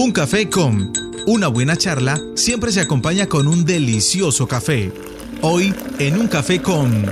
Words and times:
Un 0.00 0.12
café 0.12 0.48
con 0.48 0.92
una 1.26 1.48
buena 1.48 1.76
charla 1.76 2.20
siempre 2.36 2.70
se 2.70 2.80
acompaña 2.80 3.26
con 3.26 3.48
un 3.48 3.64
delicioso 3.64 4.46
café. 4.46 4.92
Hoy 5.42 5.74
en 5.98 6.20
un 6.20 6.28
café 6.28 6.62
con... 6.62 7.04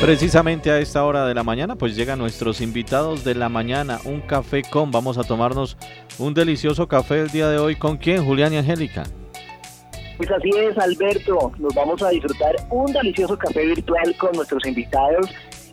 Precisamente 0.00 0.70
a 0.70 0.78
esta 0.78 1.04
hora 1.04 1.26
de 1.26 1.34
la 1.34 1.44
mañana, 1.44 1.76
pues 1.76 1.94
llegan 1.94 2.20
nuestros 2.20 2.62
invitados 2.62 3.22
de 3.22 3.34
la 3.34 3.50
mañana, 3.50 4.00
un 4.06 4.22
café 4.22 4.62
con. 4.62 4.90
Vamos 4.90 5.18
a 5.18 5.24
tomarnos 5.24 5.76
un 6.16 6.32
delicioso 6.32 6.88
café 6.88 7.20
el 7.20 7.28
día 7.28 7.50
de 7.50 7.58
hoy. 7.58 7.76
¿Con 7.76 7.98
quién, 7.98 8.24
Julián 8.24 8.54
y 8.54 8.56
Angélica? 8.56 9.02
Pues 10.20 10.32
así 10.32 10.50
es, 10.50 10.76
Alberto. 10.76 11.50
Nos 11.56 11.74
vamos 11.74 12.02
a 12.02 12.10
disfrutar 12.10 12.54
un 12.68 12.92
delicioso 12.92 13.38
café 13.38 13.64
virtual 13.64 14.14
con 14.18 14.32
nuestros 14.32 14.66
invitados. 14.66 15.30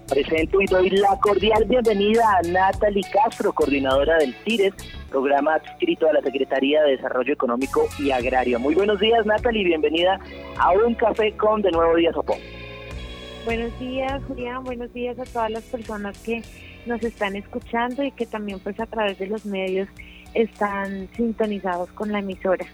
Presento 0.07 0.61
y 0.61 0.65
doy 0.68 0.89
la 0.89 1.19
cordial 1.19 1.65
bienvenida 1.65 2.24
a 2.38 2.42
Natalie 2.43 3.04
Castro, 3.11 3.52
coordinadora 3.52 4.15
del 4.19 4.33
CIRES, 4.46 4.74
programa 5.10 5.55
adscrito 5.55 6.07
a 6.07 6.14
la 6.14 6.21
Secretaría 6.21 6.82
de 6.83 6.91
Desarrollo 6.91 7.33
Económico 7.33 7.89
y 8.00 8.11
Agrario. 8.11 8.57
Muy 8.57 8.74
buenos 8.74 9.02
días, 9.02 9.25
Natalie, 9.25 9.65
bienvenida 9.65 10.18
a 10.57 10.71
un 10.71 10.96
café 10.96 11.36
con 11.36 11.61
de 11.61 11.71
Nuevo 11.71 11.97
Día 11.97 12.14
Sopón. 12.14 12.39
Buenos 13.43 13.77
días, 13.82 14.24
Julián. 14.29 14.64
Buenos 14.64 14.93
días 14.93 15.19
a 15.19 15.25
todas 15.25 15.52
las 15.52 15.64
personas 15.64 16.18
que 16.19 16.41
nos 16.86 17.04
están 17.04 17.36
escuchando 17.36 18.02
y 18.02 18.11
que 18.11 18.25
también 18.25 18.61
pues 18.61 18.79
a 18.79 18.86
través 18.86 19.19
de 19.19 19.27
los 19.27 19.46
medios 19.46 19.89
están 20.33 21.10
sintonizados 21.18 21.91
con 21.91 22.14
la 22.14 22.19
emisora. 22.19 22.66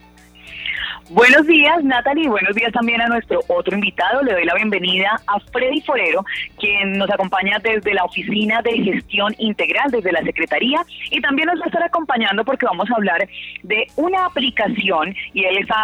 Buenos 1.10 1.46
días, 1.46 1.84
Natalie, 1.84 2.30
buenos 2.30 2.54
días 2.54 2.72
también 2.72 2.98
a 3.02 3.08
nuestro 3.08 3.40
otro 3.48 3.74
invitado. 3.74 4.22
Le 4.22 4.32
doy 4.32 4.44
la 4.46 4.54
bienvenida 4.54 5.20
a 5.26 5.38
Freddy 5.52 5.82
Forero, 5.82 6.24
quien 6.58 6.92
nos 6.92 7.10
acompaña 7.10 7.58
desde 7.62 7.92
la 7.92 8.04
Oficina 8.04 8.62
de 8.62 8.72
Gestión 8.82 9.34
Integral, 9.36 9.90
desde 9.90 10.12
la 10.12 10.22
Secretaría, 10.22 10.82
y 11.10 11.20
también 11.20 11.48
nos 11.48 11.60
va 11.60 11.64
a 11.64 11.66
estar 11.66 11.82
acompañando 11.82 12.42
porque 12.42 12.64
vamos 12.64 12.90
a 12.90 12.94
hablar 12.94 13.28
de 13.62 13.86
una 13.96 14.24
aplicación, 14.24 15.14
y 15.34 15.44
él 15.44 15.58
está 15.58 15.76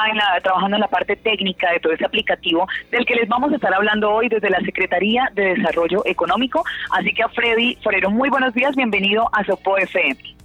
trabajando 0.43 0.77
en 0.77 0.81
la 0.81 0.89
parte 0.89 1.17
técnica 1.17 1.71
de 1.71 1.81
todo 1.81 1.93
ese 1.93 2.07
aplicativo, 2.07 2.67
del 2.91 3.05
que 3.05 3.17
les 3.17 3.29
vamos 3.29 3.53
a 3.53 3.57
estar 3.57 3.75
hablando 3.75 4.11
hoy 4.11 4.31
desde 4.31 4.49
la 4.49 4.61
Secretaría 4.61 5.31
de 5.35 5.55
Desarrollo 5.55 6.03
Económico. 6.07 6.65
Así 6.93 7.13
que 7.13 7.23
a 7.23 7.29
Freddy 7.29 7.77
Forero, 7.83 8.11
muy 8.11 8.31
buenos 8.31 8.55
días, 8.55 8.75
bienvenido 8.75 9.29
a 9.35 9.45
Sopo 9.45 9.77
FM. 9.77 10.40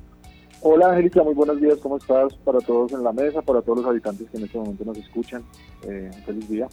Hola 0.67 0.89
Angélica, 0.89 1.21
muy 1.21 1.35
buenos 1.35 1.61
días, 1.61 1.77
¿cómo 1.77 1.97
estás? 1.97 2.33
Para 2.38 2.58
todos 2.58 2.91
en 2.91 3.03
la 3.03 3.13
mesa, 3.13 3.39
para 3.44 3.61
todos 3.61 3.77
los 3.77 3.88
habitantes 3.88 4.27
que 4.31 4.38
en 4.38 4.45
este 4.45 4.58
momento 4.58 4.83
nos 4.83 4.97
escuchan. 4.97 5.44
Eh, 5.88 6.09
feliz 6.25 6.49
día. 6.49 6.67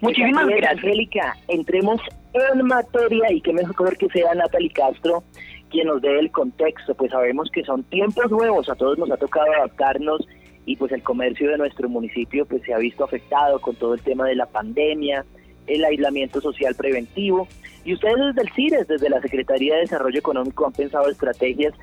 Muchísimas 0.00 0.46
gracias, 0.46 0.70
Angélica. 0.70 1.36
Entremos 1.48 2.00
en 2.32 2.64
materia 2.64 3.32
y 3.32 3.40
qué 3.40 3.52
mejor 3.52 3.96
que 3.96 4.06
sea 4.10 4.34
Natalie 4.34 4.70
Castro 4.70 5.24
quien 5.68 5.88
nos 5.88 6.00
dé 6.00 6.20
el 6.20 6.30
contexto, 6.30 6.94
pues 6.94 7.10
sabemos 7.10 7.50
que 7.50 7.64
son 7.64 7.82
tiempos 7.82 8.30
nuevos, 8.30 8.68
a 8.68 8.76
todos 8.76 8.98
nos 8.98 9.10
ha 9.10 9.16
tocado 9.16 9.50
adaptarnos 9.54 10.24
y 10.64 10.76
pues 10.76 10.92
el 10.92 11.02
comercio 11.02 11.50
de 11.50 11.58
nuestro 11.58 11.88
municipio 11.88 12.46
pues 12.46 12.62
se 12.62 12.72
ha 12.72 12.78
visto 12.78 13.02
afectado 13.02 13.60
con 13.60 13.74
todo 13.74 13.94
el 13.94 14.00
tema 14.00 14.28
de 14.28 14.36
la 14.36 14.46
pandemia, 14.46 15.24
el 15.66 15.84
aislamiento 15.84 16.40
social 16.40 16.76
preventivo. 16.76 17.48
Y 17.84 17.94
ustedes 17.94 18.16
desde 18.26 18.42
el 18.42 18.52
CIRES, 18.52 18.86
desde 18.86 19.10
la 19.10 19.20
Secretaría 19.20 19.74
de 19.74 19.80
Desarrollo 19.80 20.20
Económico, 20.20 20.66
han 20.66 20.72
pensado 20.72 21.08
estrategias 21.08 21.74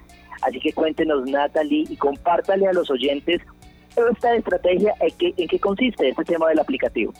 Así 0.41 0.59
que 0.59 0.73
cuéntenos, 0.73 1.25
Natalie, 1.29 1.85
y 1.89 1.95
compártale 1.95 2.67
a 2.67 2.73
los 2.73 2.89
oyentes 2.89 3.41
esta 4.11 4.35
estrategia, 4.35 4.93
en 4.99 5.47
qué, 5.47 5.59
consiste 5.59 6.09
este 6.09 6.23
tema 6.23 6.47
del 6.49 6.59
aplicativo. 6.59 7.13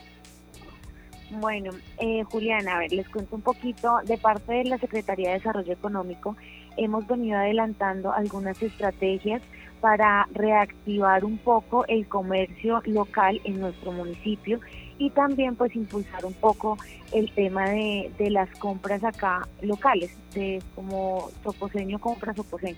Bueno, 1.31 1.71
eh, 1.99 2.23
Julián, 2.23 2.67
a 2.67 2.79
ver, 2.79 2.91
les 2.91 3.07
cuento 3.09 3.35
un 3.35 3.41
poquito. 3.41 3.99
De 4.05 4.17
parte 4.17 4.53
de 4.53 4.63
la 4.65 4.77
Secretaría 4.77 5.29
de 5.29 5.35
Desarrollo 5.35 5.73
Económico, 5.73 6.35
hemos 6.77 7.05
venido 7.07 7.37
adelantando 7.37 8.11
algunas 8.11 8.61
estrategias 8.61 9.41
para 9.79 10.27
reactivar 10.33 11.23
un 11.23 11.37
poco 11.37 11.85
el 11.87 12.08
comercio 12.08 12.81
local 12.85 13.39
en 13.43 13.59
nuestro 13.59 13.91
municipio 13.91 14.59
y 14.97 15.09
también 15.11 15.55
pues 15.55 15.73
impulsar 15.75 16.25
un 16.25 16.33
poco 16.33 16.77
el 17.13 17.31
tema 17.31 17.69
de, 17.69 18.11
de 18.17 18.29
las 18.29 18.49
compras 18.58 19.03
acá 19.03 19.47
locales, 19.61 20.17
de 20.33 20.61
como 20.75 21.29
Soposeño 21.43 21.99
compra 21.99 22.33
Soposeño. 22.33 22.77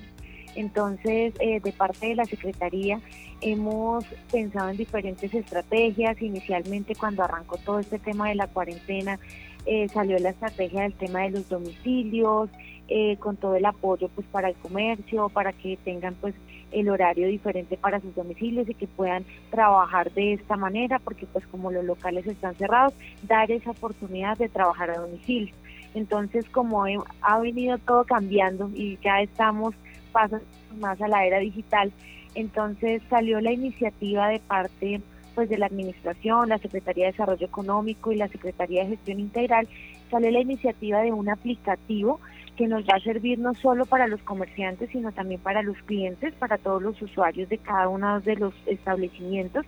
Entonces, 0.55 1.33
eh, 1.39 1.59
de 1.59 1.71
parte 1.71 2.07
de 2.07 2.15
la 2.15 2.25
Secretaría, 2.25 2.99
hemos 3.41 4.05
pensado 4.31 4.69
en 4.69 4.77
diferentes 4.77 5.33
estrategias. 5.33 6.21
Inicialmente, 6.21 6.95
cuando 6.95 7.23
arrancó 7.23 7.57
todo 7.57 7.79
este 7.79 7.99
tema 7.99 8.29
de 8.29 8.35
la 8.35 8.47
cuarentena, 8.47 9.19
eh, 9.65 9.87
salió 9.89 10.17
la 10.17 10.29
estrategia 10.29 10.83
del 10.83 10.93
tema 10.93 11.21
de 11.21 11.31
los 11.31 11.49
domicilios, 11.49 12.49
eh, 12.87 13.17
con 13.17 13.37
todo 13.37 13.55
el 13.55 13.65
apoyo 13.65 14.09
pues 14.09 14.27
para 14.27 14.49
el 14.49 14.55
comercio, 14.55 15.29
para 15.29 15.53
que 15.53 15.77
tengan 15.83 16.15
pues 16.15 16.33
el 16.71 16.89
horario 16.89 17.27
diferente 17.27 17.77
para 17.77 17.99
sus 17.99 18.15
domicilios 18.15 18.67
y 18.67 18.73
que 18.73 18.87
puedan 18.87 19.23
trabajar 19.49 20.11
de 20.11 20.33
esta 20.33 20.57
manera, 20.57 20.99
porque 20.99 21.25
pues 21.25 21.45
como 21.47 21.71
los 21.71 21.85
locales 21.85 22.25
están 22.25 22.55
cerrados, 22.55 22.93
dar 23.23 23.51
esa 23.51 23.71
oportunidad 23.71 24.37
de 24.37 24.49
trabajar 24.49 24.89
a 24.89 24.99
domicilio. 24.99 25.53
Entonces, 25.93 26.49
como 26.49 26.85
ha 27.21 27.39
venido 27.39 27.77
todo 27.77 28.05
cambiando 28.05 28.69
y 28.73 28.97
ya 29.03 29.21
estamos 29.21 29.75
pasos 30.11 30.41
más 30.79 31.01
a 31.01 31.07
la 31.07 31.25
era 31.25 31.39
digital. 31.39 31.91
Entonces 32.35 33.01
salió 33.09 33.41
la 33.41 33.51
iniciativa 33.51 34.27
de 34.27 34.39
parte 34.39 35.01
pues 35.35 35.49
de 35.49 35.57
la 35.57 35.67
administración, 35.67 36.49
la 36.49 36.57
Secretaría 36.57 37.05
de 37.05 37.11
Desarrollo 37.11 37.45
Económico 37.45 38.11
y 38.11 38.17
la 38.17 38.27
Secretaría 38.27 38.83
de 38.83 38.89
Gestión 38.89 39.19
Integral, 39.19 39.67
salió 40.09 40.29
la 40.29 40.41
iniciativa 40.41 41.01
de 41.01 41.13
un 41.13 41.29
aplicativo 41.29 42.19
que 42.57 42.67
nos 42.67 42.83
va 42.83 42.97
a 42.97 42.99
servir 42.99 43.39
no 43.39 43.53
solo 43.53 43.85
para 43.85 44.07
los 44.07 44.21
comerciantes, 44.23 44.89
sino 44.91 45.11
también 45.11 45.39
para 45.39 45.61
los 45.61 45.77
clientes, 45.83 46.33
para 46.35 46.57
todos 46.57 46.81
los 46.81 47.01
usuarios 47.01 47.47
de 47.49 47.57
cada 47.57 47.87
uno 47.87 48.19
de 48.19 48.35
los 48.35 48.53
establecimientos, 48.65 49.65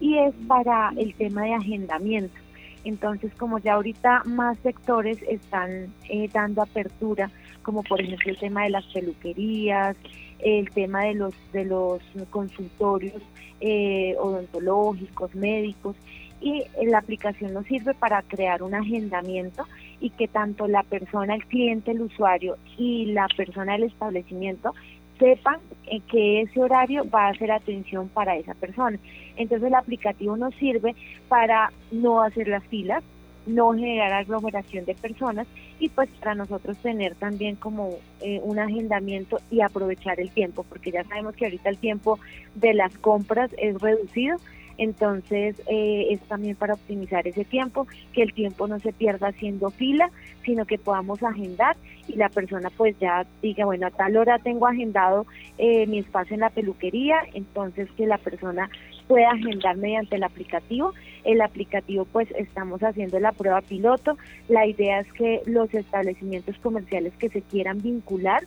y 0.00 0.18
es 0.18 0.34
para 0.48 0.92
el 0.96 1.14
tema 1.14 1.44
de 1.44 1.54
agendamiento. 1.54 2.43
Entonces, 2.84 3.32
como 3.34 3.58
ya 3.58 3.74
ahorita 3.74 4.22
más 4.24 4.58
sectores 4.58 5.18
están 5.22 5.92
eh, 6.08 6.28
dando 6.32 6.62
apertura 6.62 7.30
como 7.64 7.82
por 7.82 8.00
ejemplo 8.00 8.30
el 8.30 8.38
tema 8.38 8.62
de 8.62 8.70
las 8.70 8.84
peluquerías, 8.86 9.96
el 10.38 10.70
tema 10.70 11.04
de 11.04 11.14
los 11.14 11.34
de 11.52 11.64
los 11.64 12.00
consultorios 12.30 13.20
eh, 13.60 14.14
odontológicos, 14.20 15.34
médicos 15.34 15.96
y 16.40 16.62
la 16.84 16.98
aplicación 16.98 17.54
nos 17.54 17.64
sirve 17.66 17.94
para 17.94 18.20
crear 18.22 18.62
un 18.62 18.74
agendamiento 18.74 19.64
y 19.98 20.10
que 20.10 20.28
tanto 20.28 20.68
la 20.68 20.82
persona, 20.82 21.34
el 21.34 21.46
cliente, 21.46 21.92
el 21.92 22.02
usuario 22.02 22.58
y 22.76 23.06
la 23.06 23.26
persona 23.34 23.72
del 23.72 23.84
establecimiento 23.84 24.74
sepan 25.18 25.58
eh, 25.86 26.00
que 26.10 26.42
ese 26.42 26.60
horario 26.60 27.08
va 27.08 27.28
a 27.28 27.34
ser 27.34 27.52
atención 27.52 28.08
para 28.08 28.36
esa 28.36 28.54
persona. 28.54 28.98
Entonces 29.36 29.66
el 29.66 29.74
aplicativo 29.74 30.36
nos 30.36 30.54
sirve 30.56 30.94
para 31.28 31.72
no 31.90 32.22
hacer 32.22 32.48
las 32.48 32.64
filas, 32.64 33.02
no 33.46 33.72
generar 33.74 34.12
aglomeración 34.12 34.84
de 34.84 34.94
personas 34.94 35.46
y 35.78 35.88
pues 35.88 36.08
para 36.20 36.34
nosotros 36.34 36.78
tener 36.78 37.14
también 37.14 37.56
como 37.56 37.98
eh, 38.20 38.40
un 38.42 38.58
agendamiento 38.58 39.38
y 39.50 39.60
aprovechar 39.60 40.20
el 40.20 40.30
tiempo, 40.30 40.64
porque 40.68 40.90
ya 40.90 41.04
sabemos 41.04 41.34
que 41.34 41.44
ahorita 41.44 41.68
el 41.68 41.78
tiempo 41.78 42.18
de 42.54 42.74
las 42.74 42.96
compras 42.98 43.50
es 43.58 43.78
reducido, 43.80 44.38
entonces 44.78 45.60
eh, 45.68 46.06
es 46.10 46.20
también 46.22 46.56
para 46.56 46.74
optimizar 46.74 47.26
ese 47.26 47.44
tiempo, 47.44 47.86
que 48.12 48.22
el 48.22 48.32
tiempo 48.32 48.66
no 48.66 48.78
se 48.80 48.92
pierda 48.92 49.28
haciendo 49.28 49.70
fila, 49.70 50.10
sino 50.44 50.64
que 50.66 50.78
podamos 50.78 51.22
agendar 51.22 51.76
y 52.06 52.14
la 52.16 52.28
persona 52.28 52.70
pues 52.76 52.98
ya 52.98 53.26
diga, 53.40 53.64
bueno, 53.64 53.86
a 53.86 53.90
tal 53.90 54.16
hora 54.16 54.38
tengo 54.38 54.66
agendado 54.66 55.26
eh, 55.58 55.86
mi 55.86 55.98
espacio 55.98 56.34
en 56.34 56.40
la 56.40 56.50
peluquería, 56.50 57.16
entonces 57.32 57.88
que 57.96 58.06
la 58.06 58.18
persona 58.18 58.68
pueda 59.06 59.30
agendar 59.30 59.76
mediante 59.76 60.16
el 60.16 60.22
aplicativo. 60.22 60.92
El 61.24 61.40
aplicativo 61.40 62.04
pues 62.04 62.28
estamos 62.36 62.82
haciendo 62.82 63.18
la 63.20 63.32
prueba 63.32 63.60
piloto. 63.60 64.16
La 64.48 64.66
idea 64.66 65.00
es 65.00 65.12
que 65.12 65.42
los 65.46 65.72
establecimientos 65.72 66.56
comerciales 66.58 67.12
que 67.18 67.28
se 67.28 67.42
quieran 67.42 67.82
vincular 67.82 68.44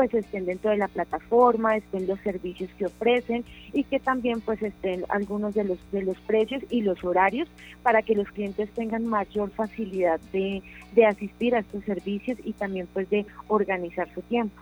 pues 0.00 0.14
estén 0.14 0.46
dentro 0.46 0.70
de 0.70 0.78
la 0.78 0.88
plataforma, 0.88 1.76
estén 1.76 2.06
los 2.06 2.18
servicios 2.20 2.70
que 2.78 2.86
ofrecen 2.86 3.44
y 3.74 3.84
que 3.84 4.00
también 4.00 4.40
pues 4.40 4.62
estén 4.62 5.04
algunos 5.10 5.52
de 5.52 5.64
los 5.64 5.78
de 5.92 6.02
los 6.02 6.16
precios 6.20 6.62
y 6.70 6.80
los 6.80 7.04
horarios 7.04 7.50
para 7.82 8.00
que 8.00 8.14
los 8.14 8.26
clientes 8.28 8.70
tengan 8.70 9.04
mayor 9.04 9.50
facilidad 9.50 10.18
de, 10.32 10.62
de 10.94 11.04
asistir 11.04 11.54
a 11.54 11.58
estos 11.58 11.84
servicios 11.84 12.38
y 12.42 12.54
también 12.54 12.88
pues 12.94 13.10
de 13.10 13.26
organizar 13.48 14.08
su 14.14 14.22
tiempo. 14.22 14.58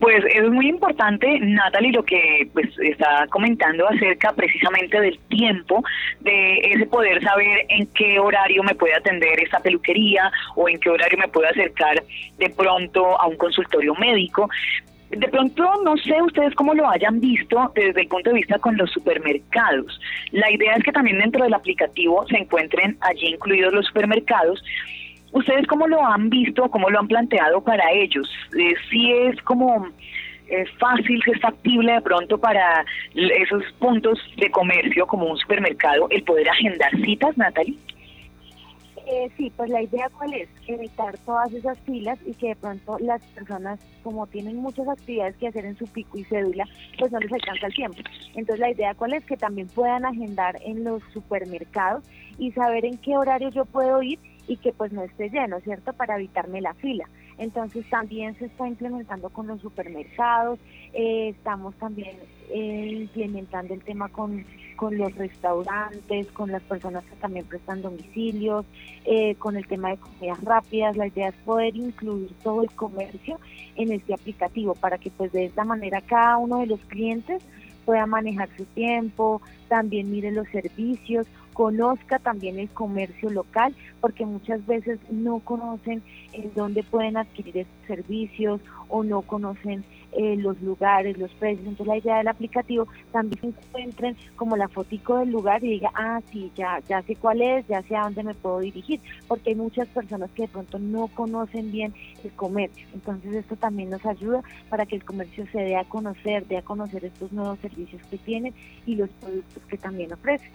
Pues 0.00 0.24
es 0.32 0.48
muy 0.48 0.68
importante, 0.68 1.40
Natalie, 1.40 1.92
lo 1.92 2.04
que 2.04 2.48
pues 2.52 2.68
está 2.78 3.26
comentando 3.30 3.88
acerca 3.88 4.32
precisamente 4.32 5.00
del 5.00 5.18
tiempo, 5.28 5.82
de 6.20 6.58
ese 6.58 6.86
poder 6.86 7.20
saber 7.22 7.66
en 7.68 7.86
qué 7.88 8.20
horario 8.20 8.62
me 8.62 8.74
puede 8.74 8.94
atender 8.94 9.42
esta 9.42 9.58
peluquería 9.58 10.30
o 10.54 10.68
en 10.68 10.78
qué 10.78 10.90
horario 10.90 11.18
me 11.18 11.28
puedo 11.28 11.48
acercar 11.48 12.02
de 12.38 12.50
pronto 12.50 13.20
a 13.20 13.26
un 13.26 13.36
consultorio 13.36 13.94
médico. 13.96 14.48
De 15.10 15.26
pronto, 15.28 15.64
no 15.82 15.96
sé 15.96 16.20
ustedes 16.20 16.54
cómo 16.54 16.74
lo 16.74 16.88
hayan 16.88 17.18
visto 17.18 17.72
desde 17.74 18.02
el 18.02 18.08
punto 18.08 18.30
de 18.30 18.36
vista 18.36 18.58
con 18.58 18.76
los 18.76 18.90
supermercados. 18.92 19.98
La 20.32 20.50
idea 20.52 20.74
es 20.74 20.84
que 20.84 20.92
también 20.92 21.18
dentro 21.18 21.42
del 21.42 21.54
aplicativo 21.54 22.26
se 22.28 22.36
encuentren 22.36 22.96
allí 23.00 23.28
incluidos 23.28 23.72
los 23.72 23.86
supermercados. 23.86 24.62
¿Ustedes 25.32 25.66
cómo 25.66 25.86
lo 25.86 26.04
han 26.04 26.30
visto, 26.30 26.70
cómo 26.70 26.88
lo 26.90 27.00
han 27.00 27.08
planteado 27.08 27.60
para 27.60 27.90
ellos? 27.92 28.28
Eh, 28.56 28.74
si 28.90 29.12
es 29.12 29.40
como 29.42 29.86
es 30.48 30.70
fácil, 30.78 31.22
si 31.24 31.30
es 31.30 31.40
factible 31.40 31.92
de 31.92 32.00
pronto 32.00 32.38
para 32.38 32.84
esos 33.14 33.62
puntos 33.78 34.18
de 34.38 34.50
comercio 34.50 35.06
como 35.06 35.26
un 35.26 35.36
supermercado 35.36 36.08
el 36.10 36.22
poder 36.22 36.48
agendar 36.48 36.90
citas, 37.04 37.36
Natalie? 37.36 37.76
Eh, 39.10 39.30
sí, 39.38 39.50
pues 39.56 39.70
la 39.70 39.80
idea 39.80 40.10
cuál 40.18 40.34
es, 40.34 40.50
evitar 40.66 41.16
todas 41.24 41.50
esas 41.54 41.78
filas 41.80 42.18
y 42.26 42.34
que 42.34 42.48
de 42.48 42.56
pronto 42.56 42.98
las 43.00 43.22
personas, 43.28 43.80
como 44.02 44.26
tienen 44.26 44.56
muchas 44.56 44.86
actividades 44.86 45.34
que 45.36 45.48
hacer 45.48 45.64
en 45.64 45.78
su 45.78 45.86
pico 45.86 46.18
y 46.18 46.24
cédula, 46.24 46.66
pues 46.98 47.10
no 47.10 47.18
les 47.18 47.32
alcanza 47.32 47.68
el 47.68 47.74
tiempo. 47.74 47.98
Entonces 48.34 48.58
la 48.58 48.70
idea 48.70 48.94
cuál 48.94 49.14
es 49.14 49.24
que 49.24 49.38
también 49.38 49.68
puedan 49.68 50.04
agendar 50.04 50.58
en 50.62 50.84
los 50.84 51.02
supermercados 51.14 52.04
y 52.38 52.52
saber 52.52 52.84
en 52.84 52.98
qué 52.98 53.16
horario 53.16 53.48
yo 53.48 53.64
puedo 53.64 54.02
ir 54.02 54.18
y 54.48 54.56
que 54.56 54.72
pues 54.72 54.90
no 54.92 55.04
esté 55.04 55.28
lleno, 55.28 55.60
¿cierto? 55.60 55.92
Para 55.92 56.16
evitarme 56.16 56.60
la 56.60 56.74
fila. 56.74 57.08
Entonces 57.36 57.88
también 57.88 58.36
se 58.38 58.46
está 58.46 58.66
implementando 58.66 59.28
con 59.28 59.46
los 59.46 59.60
supermercados, 59.60 60.58
eh, 60.92 61.28
estamos 61.28 61.76
también 61.76 62.16
eh, 62.50 62.88
implementando 63.02 63.74
el 63.74 63.84
tema 63.84 64.08
con, 64.08 64.44
con 64.74 64.98
los 64.98 65.14
restaurantes, 65.14 66.26
con 66.32 66.50
las 66.50 66.62
personas 66.62 67.04
que 67.04 67.14
también 67.16 67.44
prestan 67.44 67.82
domicilios, 67.82 68.66
eh, 69.04 69.36
con 69.36 69.56
el 69.56 69.66
tema 69.68 69.90
de 69.90 69.98
comidas 69.98 70.42
rápidas. 70.42 70.96
La 70.96 71.06
idea 71.06 71.28
es 71.28 71.36
poder 71.44 71.76
incluir 71.76 72.32
todo 72.42 72.62
el 72.62 72.70
comercio 72.72 73.38
en 73.76 73.92
este 73.92 74.14
aplicativo 74.14 74.74
para 74.74 74.98
que 74.98 75.10
pues 75.10 75.30
de 75.30 75.44
esta 75.44 75.62
manera 75.62 76.00
cada 76.00 76.38
uno 76.38 76.60
de 76.60 76.66
los 76.66 76.80
clientes 76.86 77.44
pueda 77.88 78.04
manejar 78.04 78.50
su 78.54 78.66
tiempo, 78.66 79.40
también 79.68 80.10
mire 80.10 80.30
los 80.30 80.46
servicios, 80.48 81.26
conozca 81.54 82.18
también 82.18 82.58
el 82.58 82.68
comercio 82.68 83.30
local, 83.30 83.74
porque 84.02 84.26
muchas 84.26 84.66
veces 84.66 84.98
no 85.10 85.38
conocen 85.38 86.02
en 86.34 86.52
dónde 86.54 86.82
pueden 86.82 87.16
adquirir 87.16 87.56
estos 87.56 87.86
servicios 87.86 88.60
o 88.90 89.04
no 89.04 89.22
conocen 89.22 89.84
eh, 90.12 90.36
los 90.36 90.60
lugares, 90.62 91.18
los 91.18 91.30
precios. 91.32 91.66
Entonces 91.66 91.86
la 91.86 91.98
idea 91.98 92.18
del 92.18 92.28
aplicativo 92.28 92.86
también 93.12 93.54
encuentren 93.54 94.16
como 94.36 94.56
la 94.56 94.68
fotico 94.68 95.18
del 95.18 95.30
lugar 95.30 95.62
y 95.62 95.70
diga, 95.70 95.90
ah, 95.94 96.20
sí, 96.30 96.50
ya, 96.56 96.80
ya 96.88 97.02
sé 97.02 97.16
cuál 97.16 97.42
es, 97.42 97.66
ya 97.68 97.82
sé 97.82 97.96
a 97.96 98.04
dónde 98.04 98.22
me 98.22 98.34
puedo 98.34 98.60
dirigir, 98.60 99.00
porque 99.26 99.50
hay 99.50 99.56
muchas 99.56 99.88
personas 99.88 100.30
que 100.32 100.42
de 100.42 100.48
pronto 100.48 100.78
no 100.78 101.08
conocen 101.08 101.70
bien 101.70 101.92
el 102.24 102.30
comercio. 102.32 102.86
Entonces 102.94 103.34
esto 103.34 103.56
también 103.56 103.90
nos 103.90 104.04
ayuda 104.06 104.42
para 104.68 104.86
que 104.86 104.96
el 104.96 105.04
comercio 105.04 105.46
se 105.52 105.58
dé 105.58 105.76
a 105.76 105.84
conocer, 105.84 106.46
dé 106.46 106.58
a 106.58 106.62
conocer 106.62 107.04
estos 107.04 107.32
nuevos 107.32 107.58
servicios 107.60 108.02
que 108.10 108.18
tienen 108.18 108.54
y 108.86 108.96
los 108.96 109.10
productos 109.10 109.62
que 109.68 109.76
también 109.76 110.12
ofrecen. 110.12 110.50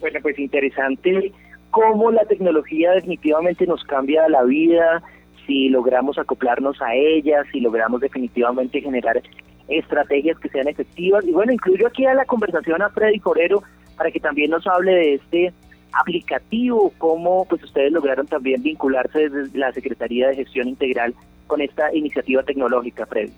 Bueno, 0.00 0.18
pues 0.22 0.38
interesante 0.38 1.32
cómo 1.70 2.10
la 2.10 2.24
tecnología 2.24 2.92
definitivamente 2.92 3.66
nos 3.66 3.84
cambia 3.84 4.28
la 4.28 4.42
vida, 4.44 5.02
si 5.46 5.68
logramos 5.68 6.18
acoplarnos 6.18 6.80
a 6.82 6.94
ella, 6.94 7.44
si 7.52 7.60
logramos 7.60 8.00
definitivamente 8.00 8.80
generar 8.80 9.22
estrategias 9.68 10.38
que 10.38 10.48
sean 10.48 10.68
efectivas. 10.68 11.24
Y 11.26 11.32
bueno, 11.32 11.52
incluyo 11.52 11.86
aquí 11.86 12.04
a 12.06 12.14
la 12.14 12.24
conversación 12.24 12.82
a 12.82 12.90
Freddy 12.90 13.18
Forero 13.18 13.62
para 13.96 14.10
que 14.10 14.20
también 14.20 14.50
nos 14.50 14.66
hable 14.66 14.92
de 14.92 15.14
este 15.14 15.52
aplicativo, 15.92 16.92
cómo 16.98 17.46
pues 17.48 17.62
ustedes 17.64 17.92
lograron 17.92 18.26
también 18.26 18.62
vincularse 18.62 19.28
desde 19.28 19.58
la 19.58 19.72
Secretaría 19.72 20.28
de 20.28 20.36
Gestión 20.36 20.68
Integral 20.68 21.14
con 21.46 21.60
esta 21.60 21.94
iniciativa 21.94 22.42
tecnológica, 22.42 23.06
Freddy. 23.06 23.32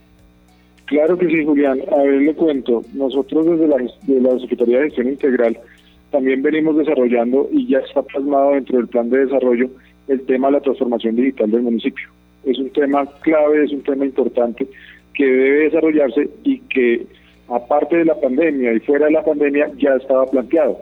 Claro 0.87 1.17
que 1.17 1.27
sí, 1.27 1.45
Julián. 1.45 1.81
A 1.91 2.03
ver, 2.03 2.21
le 2.21 2.35
cuento. 2.35 2.83
Nosotros 2.93 3.47
desde 3.47 3.69
la, 3.69 3.77
de 3.77 4.21
la 4.21 4.39
Secretaría 4.39 4.79
de 4.79 4.85
Gestión 4.85 5.09
Integral 5.09 5.59
también 6.11 6.43
venimos 6.43 6.77
desarrollando 6.77 7.49
y 7.51 7.67
ya 7.69 7.79
está 7.79 8.03
plasmado 8.03 8.51
dentro 8.51 8.77
del 8.77 8.89
plan 8.89 9.09
de 9.09 9.25
desarrollo 9.25 9.71
el 10.09 10.21
tema 10.23 10.49
de 10.49 10.55
la 10.55 10.61
transformación 10.61 11.17
digital 11.17 11.51
del 11.51 11.63
municipio. 11.63 12.09
Es 12.45 12.59
un 12.59 12.71
tema 12.71 13.07
clave, 13.21 13.65
es 13.65 13.73
un 13.73 13.83
tema 13.83 14.05
importante 14.05 14.67
que 15.15 15.25
debe 15.25 15.65
desarrollarse 15.65 16.29
y 16.45 16.59
que 16.61 17.07
aparte 17.49 17.99
de 17.99 18.05
la 18.07 18.19
pandemia 18.21 18.73
y 18.73 18.81
fuera 18.81 19.07
de 19.07 19.13
la 19.13 19.25
pandemia 19.25 19.71
ya 19.77 19.95
estaba 19.97 20.27
planteado. 20.27 20.79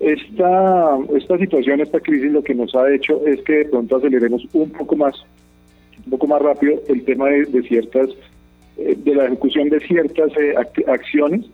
Esta, 0.00 0.98
esta 1.16 1.38
situación, 1.38 1.80
esta 1.80 2.00
crisis 2.00 2.30
lo 2.30 2.42
que 2.42 2.54
nos 2.54 2.74
ha 2.74 2.92
hecho 2.92 3.24
es 3.26 3.40
que 3.42 3.52
de 3.58 3.64
pronto 3.66 3.96
aceleremos 3.96 4.46
un 4.52 4.70
poco 4.70 4.96
más, 4.96 5.14
un 6.04 6.10
poco 6.10 6.26
más 6.26 6.42
rápido 6.42 6.80
el 6.88 7.04
tema 7.04 7.28
de, 7.28 7.62
ciertas, 7.62 8.10
eh, 8.78 8.96
de 8.96 9.14
la 9.14 9.26
ejecución 9.26 9.68
de 9.70 9.80
ciertas 9.80 10.32
eh, 10.36 10.54
acciones 10.86 11.46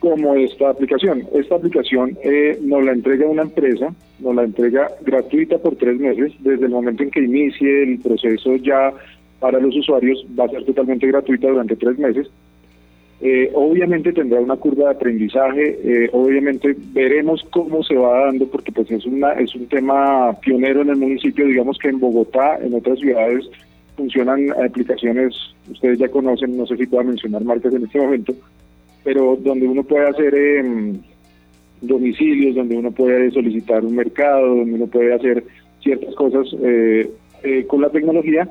como 0.00 0.34
esta 0.34 0.70
aplicación. 0.70 1.24
Esta 1.32 1.54
aplicación 1.54 2.18
eh, 2.24 2.58
nos 2.62 2.84
la 2.84 2.92
entrega 2.92 3.26
una 3.26 3.42
empresa, 3.42 3.94
nos 4.18 4.34
la 4.34 4.42
entrega 4.42 4.90
gratuita 5.02 5.58
por 5.58 5.76
tres 5.76 6.00
meses. 6.00 6.32
Desde 6.40 6.64
el 6.64 6.72
momento 6.72 7.04
en 7.04 7.10
que 7.10 7.20
inicie 7.20 7.84
el 7.84 8.00
proceso 8.00 8.56
ya 8.56 8.92
para 9.38 9.60
los 9.60 9.76
usuarios 9.76 10.26
va 10.38 10.46
a 10.46 10.48
ser 10.48 10.64
totalmente 10.64 11.06
gratuita 11.06 11.48
durante 11.48 11.76
tres 11.76 11.98
meses. 11.98 12.28
Eh, 13.22 13.50
obviamente 13.54 14.14
tendrá 14.14 14.40
una 14.40 14.56
curva 14.56 14.84
de 14.86 14.94
aprendizaje, 14.94 15.78
eh, 15.84 16.08
obviamente 16.12 16.74
veremos 16.94 17.46
cómo 17.50 17.82
se 17.82 17.94
va 17.94 18.24
dando 18.24 18.46
porque 18.46 18.72
pues 18.72 18.90
es, 18.90 19.04
una, 19.04 19.32
es 19.32 19.54
un 19.54 19.66
tema 19.66 20.32
pionero 20.40 20.80
en 20.80 20.88
el 20.88 20.96
municipio, 20.96 21.44
digamos 21.44 21.76
que 21.76 21.88
en 21.88 22.00
Bogotá, 22.00 22.58
en 22.62 22.72
otras 22.72 22.98
ciudades 22.98 23.44
funcionan 23.94 24.50
aplicaciones, 24.64 25.34
ustedes 25.70 25.98
ya 25.98 26.08
conocen, 26.08 26.56
no 26.56 26.66
sé 26.66 26.78
si 26.78 26.86
pueda 26.86 27.04
mencionar 27.04 27.44
marcas 27.44 27.74
en 27.74 27.84
este 27.84 28.00
momento, 28.00 28.34
pero 29.04 29.36
donde 29.36 29.66
uno 29.66 29.82
puede 29.82 30.08
hacer 30.08 30.34
em, 30.34 30.98
domicilios, 31.80 32.56
donde 32.56 32.76
uno 32.76 32.90
puede 32.90 33.30
solicitar 33.30 33.84
un 33.84 33.96
mercado, 33.96 34.56
donde 34.56 34.74
uno 34.74 34.86
puede 34.86 35.14
hacer 35.14 35.44
ciertas 35.82 36.14
cosas 36.14 36.46
eh, 36.62 37.10
eh, 37.42 37.64
con 37.66 37.80
la 37.80 37.90
tecnología, 37.90 38.48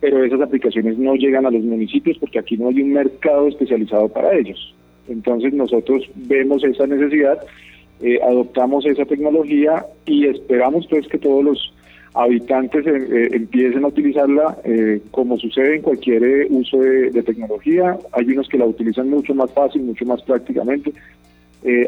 pero 0.00 0.24
esas 0.24 0.40
aplicaciones 0.40 0.98
no 0.98 1.14
llegan 1.14 1.44
a 1.46 1.50
los 1.50 1.62
municipios 1.62 2.16
porque 2.18 2.38
aquí 2.38 2.56
no 2.56 2.68
hay 2.68 2.80
un 2.80 2.92
mercado 2.92 3.48
especializado 3.48 4.08
para 4.08 4.34
ellos. 4.34 4.74
Entonces 5.08 5.52
nosotros 5.52 6.08
vemos 6.14 6.64
esa 6.64 6.86
necesidad, 6.86 7.38
eh, 8.00 8.18
adoptamos 8.22 8.86
esa 8.86 9.04
tecnología 9.04 9.84
y 10.06 10.26
esperamos 10.26 10.86
pues 10.88 11.06
que 11.08 11.18
todos 11.18 11.44
los 11.44 11.69
habitantes 12.14 12.86
eh, 12.86 12.96
eh, 12.96 13.28
empiecen 13.32 13.84
a 13.84 13.88
utilizarla 13.88 14.58
eh, 14.64 15.00
como 15.10 15.38
sucede 15.38 15.76
en 15.76 15.82
cualquier 15.82 16.46
uso 16.50 16.78
de, 16.78 17.22
tecnología. 17.22 17.96
Hay 18.12 18.26
unos 18.30 18.48
que 18.48 18.58
la 18.58 18.66
utilizan 18.66 19.10
mucho 19.10 19.34
más 19.34 19.52
fácil, 19.52 19.82
mucho 19.82 20.04
más 20.04 20.22
prácticamente, 20.22 20.92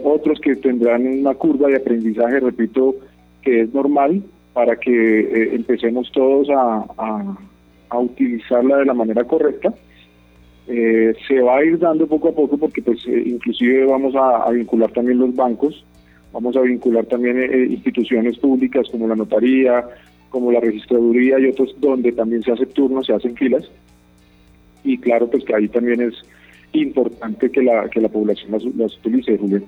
otros 0.04 0.38
que 0.40 0.54
tendrán 0.56 1.06
una 1.06 1.34
curva 1.34 1.68
de 1.68 1.76
aprendizaje, 1.76 2.40
repito, 2.40 2.94
que 3.40 3.62
es 3.62 3.72
normal 3.72 4.22
para 4.52 4.76
que 4.76 5.54
empecemos 5.54 6.12
todos 6.12 6.50
a, 6.50 6.84
a, 7.88 7.98
utilizarla 7.98 8.78
de 8.78 8.84
la 8.84 8.92
manera 8.92 9.24
correcta. 9.24 9.72
se 10.66 11.40
va 11.40 11.56
a 11.56 11.64
ir 11.64 11.78
dando 11.78 12.06
poco 12.06 12.28
a 12.28 12.32
poco 12.32 12.58
porque 12.58 12.82
pues 12.82 12.98
inclusive 13.06 13.86
vamos 13.86 14.14
a, 14.14 14.50
vincular 14.50 14.90
también 14.90 15.18
los 15.18 15.34
bancos, 15.34 15.86
vamos 16.34 16.54
a 16.54 16.60
vincular 16.60 17.06
también 17.06 17.70
instituciones 17.70 18.36
públicas 18.38 18.86
como 18.90 19.08
la 19.08 19.16
notaría, 19.16 19.86
como 20.32 20.50
la 20.50 20.60
registraduría 20.60 21.38
y 21.38 21.46
otros 21.46 21.78
donde 21.78 22.10
también 22.10 22.42
se 22.42 22.52
hace 22.52 22.66
turno, 22.66 23.04
se 23.04 23.12
hacen 23.12 23.36
filas. 23.36 23.70
Y 24.82 24.98
claro, 24.98 25.30
pues 25.30 25.44
que 25.44 25.54
ahí 25.54 25.68
también 25.68 26.00
es 26.00 26.14
importante 26.72 27.50
que 27.50 27.62
la, 27.62 27.88
que 27.88 28.00
la 28.00 28.08
población 28.08 28.50
las, 28.50 28.96
utilice, 28.96 29.38
Julián. 29.38 29.64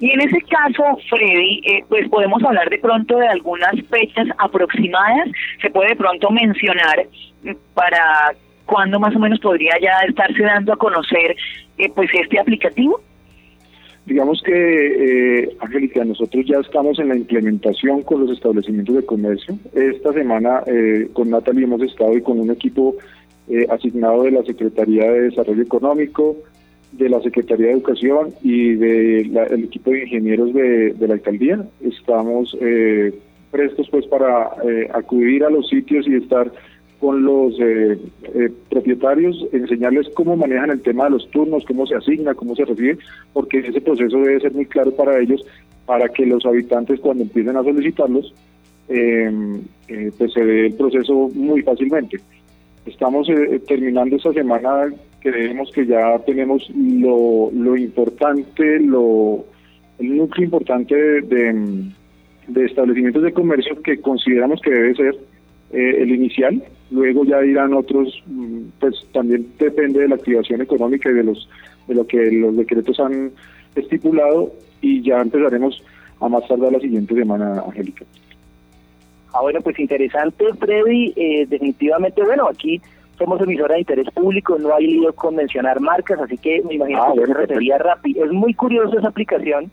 Y 0.00 0.10
en 0.10 0.20
ese 0.20 0.40
caso, 0.42 0.84
Freddy, 1.08 1.60
eh, 1.64 1.84
pues 1.88 2.08
podemos 2.08 2.42
hablar 2.42 2.68
de 2.68 2.78
pronto 2.78 3.16
de 3.16 3.28
algunas 3.28 3.74
fechas 3.88 4.26
aproximadas. 4.38 5.28
Se 5.62 5.70
puede 5.70 5.90
de 5.90 5.96
pronto 5.96 6.30
mencionar 6.30 7.06
mm, 7.42 7.52
para 7.74 8.34
cuándo 8.66 9.00
más 9.00 9.14
o 9.16 9.18
menos 9.18 9.40
podría 9.40 9.74
ya 9.80 10.00
estarse 10.06 10.42
dando 10.42 10.72
a 10.72 10.76
conocer 10.76 11.36
eh, 11.78 11.90
pues 11.94 12.10
este 12.12 12.38
aplicativo. 12.38 13.00
Digamos 14.08 14.40
que, 14.42 14.52
eh, 15.42 15.56
Angélica, 15.60 16.02
nosotros 16.02 16.46
ya 16.46 16.56
estamos 16.60 16.98
en 16.98 17.08
la 17.08 17.16
implementación 17.16 18.00
con 18.00 18.22
los 18.22 18.30
establecimientos 18.30 18.96
de 18.96 19.04
comercio. 19.04 19.58
Esta 19.74 20.14
semana 20.14 20.62
eh, 20.66 21.08
con 21.12 21.28
Natalie 21.28 21.64
hemos 21.64 21.82
estado 21.82 22.16
y 22.16 22.22
con 22.22 22.40
un 22.40 22.50
equipo 22.50 22.96
eh, 23.50 23.66
asignado 23.68 24.22
de 24.22 24.30
la 24.30 24.42
Secretaría 24.44 25.12
de 25.12 25.20
Desarrollo 25.24 25.62
Económico, 25.62 26.36
de 26.92 27.10
la 27.10 27.20
Secretaría 27.20 27.66
de 27.66 27.72
Educación 27.72 28.30
y 28.42 28.76
del 28.76 29.64
equipo 29.64 29.90
de 29.90 30.04
ingenieros 30.04 30.54
de, 30.54 30.94
de 30.94 31.06
la 31.06 31.12
alcaldía. 31.12 31.62
Estamos 31.82 32.56
eh, 32.62 33.12
prestos 33.50 33.90
pues 33.90 34.06
para 34.06 34.52
acudir 34.94 35.44
a 35.44 35.50
los 35.50 35.68
sitios 35.68 36.08
y 36.08 36.14
estar 36.14 36.50
con 37.00 37.24
los 37.24 37.54
eh, 37.60 37.98
eh, 38.34 38.50
propietarios, 38.68 39.46
enseñarles 39.52 40.08
cómo 40.14 40.36
manejan 40.36 40.70
el 40.70 40.82
tema 40.82 41.04
de 41.04 41.10
los 41.10 41.30
turnos, 41.30 41.64
cómo 41.64 41.86
se 41.86 41.94
asigna, 41.94 42.34
cómo 42.34 42.56
se 42.56 42.64
recibe, 42.64 42.98
porque 43.32 43.58
ese 43.58 43.80
proceso 43.80 44.18
debe 44.18 44.40
ser 44.40 44.52
muy 44.52 44.66
claro 44.66 44.90
para 44.92 45.20
ellos, 45.20 45.44
para 45.86 46.08
que 46.08 46.26
los 46.26 46.44
habitantes 46.44 46.98
cuando 47.00 47.22
empiecen 47.22 47.56
a 47.56 47.62
solicitarlos, 47.62 48.34
em, 48.88 49.60
eh, 49.86 50.10
pues 50.18 50.32
se 50.32 50.44
dé 50.44 50.66
el 50.66 50.74
proceso 50.74 51.30
muy 51.34 51.62
fácilmente. 51.62 52.18
estamos 52.84 53.28
eh, 53.28 53.60
terminando 53.68 54.16
esta 54.16 54.32
semana, 54.32 54.92
creemos 55.20 55.70
que 55.72 55.86
ya 55.86 56.18
tenemos 56.26 56.68
lo, 56.74 57.50
lo 57.52 57.76
importante, 57.76 58.80
lo, 58.80 59.44
el 59.98 60.16
núcleo 60.16 60.44
importante 60.46 60.94
de, 60.94 61.84
de, 62.48 62.64
establecimientos 62.64 63.22
de 63.22 63.32
comercio 63.32 63.80
que 63.82 64.00
consideramos 64.00 64.60
que 64.62 64.70
debe 64.70 64.94
ser 64.94 65.16
el 65.70 66.10
inicial, 66.10 66.62
luego 66.90 67.24
ya 67.24 67.44
irán 67.44 67.74
otros, 67.74 68.22
mm, 68.26 68.60
pues 68.80 69.06
también 69.12 69.46
depende 69.58 70.00
de 70.00 70.08
la 70.08 70.14
activación 70.16 70.60
económica 70.60 71.10
y 71.10 71.14
de 71.14 71.24
los 71.24 71.48
de 71.86 71.94
lo 71.94 72.06
que 72.06 72.30
los 72.30 72.56
decretos 72.56 73.00
han 73.00 73.32
estipulado 73.74 74.52
y 74.80 75.02
ya 75.02 75.20
empezaremos 75.20 75.82
a 76.20 76.28
más 76.28 76.46
tardar 76.46 76.72
la 76.72 76.80
siguiente 76.80 77.14
semana, 77.14 77.62
Angélica. 77.66 78.04
Ah, 79.32 79.40
bueno, 79.42 79.60
pues 79.60 79.78
interesante, 79.78 80.44
Freddy. 80.58 81.12
Eh, 81.16 81.46
definitivamente, 81.48 82.22
bueno, 82.22 82.48
aquí 82.48 82.80
somos 83.18 83.40
emisora 83.40 83.74
de 83.74 83.80
interés 83.80 84.08
público, 84.10 84.58
no 84.58 84.74
hay 84.74 84.86
lío 84.86 85.12
con 85.12 85.34
mencionar 85.34 85.80
marcas, 85.80 86.20
así 86.20 86.38
que 86.38 86.62
me 86.62 86.74
imagino 86.74 87.02
ah, 87.02 87.12
que 87.14 87.26
se 87.26 87.34
refería 87.34 87.78
rápido. 87.78 88.24
Es 88.24 88.32
muy 88.32 88.54
curioso 88.54 88.98
esa 88.98 89.08
aplicación, 89.08 89.70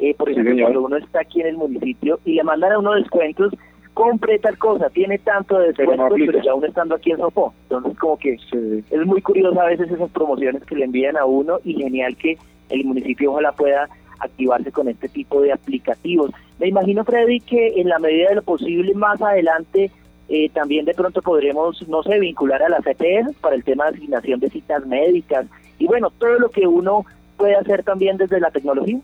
eh, 0.00 0.14
por 0.14 0.28
ejemplo, 0.28 0.56
cuando 0.60 0.82
uno 0.82 0.96
está 0.96 1.20
aquí 1.20 1.40
en 1.40 1.48
el 1.48 1.56
municipio 1.56 2.18
y 2.24 2.34
le 2.34 2.42
mandan 2.42 2.72
a 2.72 2.78
uno 2.78 2.94
descuentos, 2.94 3.52
compre 4.00 4.38
tal 4.38 4.56
cosa, 4.56 4.88
tiene 4.88 5.18
tanto 5.18 5.58
de 5.58 5.72
descuento, 5.72 6.08
pero 6.08 6.42
ya 6.42 6.54
uno 6.54 6.66
estando 6.66 6.94
aquí 6.94 7.10
en 7.10 7.18
Sopó. 7.18 7.52
Entonces, 7.64 7.98
como 7.98 8.16
que 8.16 8.32
es 8.32 9.06
muy 9.06 9.20
curioso 9.20 9.60
a 9.60 9.66
veces 9.66 9.90
esas 9.90 10.10
promociones 10.10 10.64
que 10.64 10.74
le 10.74 10.86
envían 10.86 11.18
a 11.18 11.26
uno 11.26 11.58
y 11.64 11.74
genial 11.74 12.16
que 12.16 12.38
el 12.70 12.84
municipio 12.86 13.30
ojalá 13.30 13.52
pueda 13.52 13.90
activarse 14.18 14.72
con 14.72 14.88
este 14.88 15.10
tipo 15.10 15.42
de 15.42 15.52
aplicativos. 15.52 16.30
Me 16.58 16.68
imagino, 16.68 17.04
Freddy, 17.04 17.40
que 17.40 17.78
en 17.78 17.90
la 17.90 17.98
medida 17.98 18.30
de 18.30 18.36
lo 18.36 18.42
posible 18.42 18.94
más 18.94 19.20
adelante 19.20 19.90
eh, 20.30 20.48
también 20.48 20.86
de 20.86 20.94
pronto 20.94 21.20
podremos, 21.20 21.86
no 21.86 22.02
sé, 22.02 22.18
vincular 22.20 22.62
a 22.62 22.70
las 22.70 22.86
EPS 22.86 23.36
para 23.40 23.54
el 23.54 23.64
tema 23.64 23.84
de 23.84 23.98
asignación 23.98 24.40
de 24.40 24.48
citas 24.48 24.86
médicas 24.86 25.44
y 25.78 25.86
bueno, 25.86 26.10
todo 26.10 26.38
lo 26.38 26.48
que 26.48 26.66
uno 26.66 27.04
puede 27.36 27.56
hacer 27.56 27.82
también 27.82 28.16
desde 28.16 28.40
la 28.40 28.50
tecnología. 28.50 28.98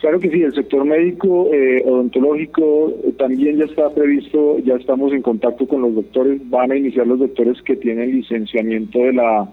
Claro 0.00 0.20
que 0.20 0.30
sí, 0.30 0.42
el 0.42 0.54
sector 0.54 0.84
médico 0.84 1.48
eh, 1.52 1.82
odontológico 1.86 2.92
eh, 3.02 3.12
también 3.18 3.56
ya 3.56 3.64
está 3.64 3.88
previsto, 3.90 4.58
ya 4.58 4.74
estamos 4.74 5.12
en 5.12 5.22
contacto 5.22 5.66
con 5.66 5.80
los 5.82 5.94
doctores, 5.94 6.38
van 6.50 6.70
a 6.70 6.76
iniciar 6.76 7.06
los 7.06 7.18
doctores 7.18 7.62
que 7.62 7.76
tienen 7.76 8.12
licenciamiento 8.12 8.98
de 8.98 9.14
la 9.14 9.48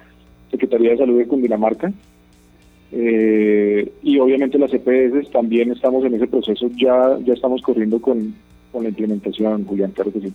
Secretaría 0.51 0.91
de 0.91 0.97
Salud 0.97 1.17
de 1.17 1.27
Cundinamarca. 1.27 1.93
Eh, 2.91 3.89
y 4.03 4.19
obviamente 4.19 4.59
las 4.59 4.71
EPS 4.73 5.31
también 5.31 5.71
estamos 5.71 6.05
en 6.05 6.13
ese 6.15 6.27
proceso, 6.27 6.69
ya, 6.75 7.17
ya 7.23 7.33
estamos 7.33 7.61
corriendo 7.61 7.99
con, 8.01 8.35
con 8.71 8.83
la 8.83 8.89
implementación, 8.89 9.65
Julián, 9.65 9.91
claro 9.91 10.11
que 10.11 10.19
sí. 10.19 10.33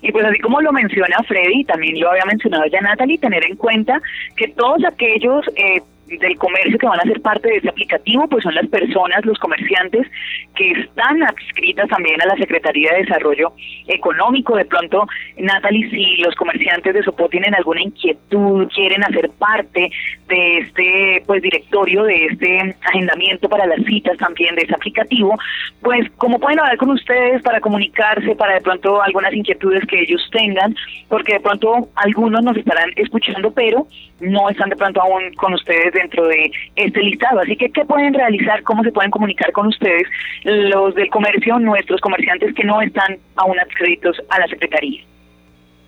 Y 0.00 0.12
pues 0.12 0.24
así 0.24 0.38
como 0.38 0.60
lo 0.60 0.72
menciona 0.72 1.16
Freddy, 1.26 1.64
también 1.64 2.00
lo 2.00 2.10
había 2.10 2.24
mencionado 2.24 2.64
ya 2.66 2.80
Natalie, 2.80 3.18
tener 3.18 3.44
en 3.44 3.56
cuenta 3.56 4.00
que 4.36 4.48
todos 4.48 4.84
aquellos 4.84 5.44
eh, 5.56 5.82
del 6.08 6.36
comercio 6.38 6.78
que 6.78 6.86
van 6.86 7.00
a 7.00 7.04
ser 7.04 7.20
parte 7.20 7.48
de 7.48 7.56
este 7.56 7.68
aplicativo, 7.68 8.26
pues 8.28 8.42
son 8.42 8.54
las 8.54 8.66
personas, 8.68 9.24
los 9.24 9.38
comerciantes 9.38 10.06
que 10.54 10.70
están 10.72 11.22
adscritas 11.22 11.88
también 11.88 12.20
a 12.22 12.26
la 12.26 12.36
Secretaría 12.36 12.92
de 12.92 13.02
Desarrollo 13.02 13.52
Económico. 13.86 14.56
De 14.56 14.64
pronto, 14.64 15.06
Natalie, 15.36 15.88
si 15.90 16.16
los 16.22 16.34
comerciantes 16.34 16.94
de 16.94 17.02
Sopó 17.02 17.28
tienen 17.28 17.54
alguna 17.54 17.82
inquietud, 17.82 18.68
quieren 18.74 19.04
hacer 19.04 19.30
parte 19.38 19.90
de 20.28 20.58
este 20.58 21.22
pues 21.26 21.42
directorio, 21.42 22.04
de 22.04 22.26
este 22.26 22.74
agendamiento 22.82 23.48
para 23.48 23.66
las 23.66 23.84
citas 23.84 24.16
también 24.18 24.54
de 24.54 24.62
ese 24.62 24.74
aplicativo, 24.74 25.38
pues 25.80 26.08
cómo 26.16 26.38
pueden 26.38 26.60
hablar 26.60 26.76
con 26.78 26.90
ustedes 26.90 27.42
para 27.42 27.60
comunicarse, 27.60 28.34
para 28.34 28.54
de 28.54 28.60
pronto 28.60 29.02
algunas 29.02 29.32
inquietudes 29.34 29.84
que 29.86 30.00
ellos 30.00 30.26
tengan, 30.32 30.74
porque 31.08 31.34
de 31.34 31.40
pronto 31.40 31.88
algunos 31.96 32.42
nos 32.42 32.56
estarán 32.56 32.90
escuchando, 32.96 33.52
pero 33.52 33.86
no 34.20 34.48
están 34.50 34.70
de 34.70 34.76
pronto 34.76 35.00
aún 35.00 35.32
con 35.34 35.54
ustedes 35.54 35.92
dentro 35.98 36.26
de 36.26 36.50
este 36.76 37.02
listado. 37.02 37.40
Así 37.40 37.56
que, 37.56 37.70
¿qué 37.70 37.84
pueden 37.84 38.14
realizar? 38.14 38.62
¿Cómo 38.62 38.82
se 38.82 38.92
pueden 38.92 39.10
comunicar 39.10 39.52
con 39.52 39.66
ustedes 39.66 40.04
los 40.44 40.94
del 40.94 41.10
comercio, 41.10 41.58
nuestros 41.58 42.00
comerciantes 42.00 42.54
que 42.54 42.64
no 42.64 42.80
están 42.80 43.18
aún 43.36 43.58
adscritos 43.58 44.16
a 44.30 44.40
la 44.40 44.46
Secretaría? 44.46 45.02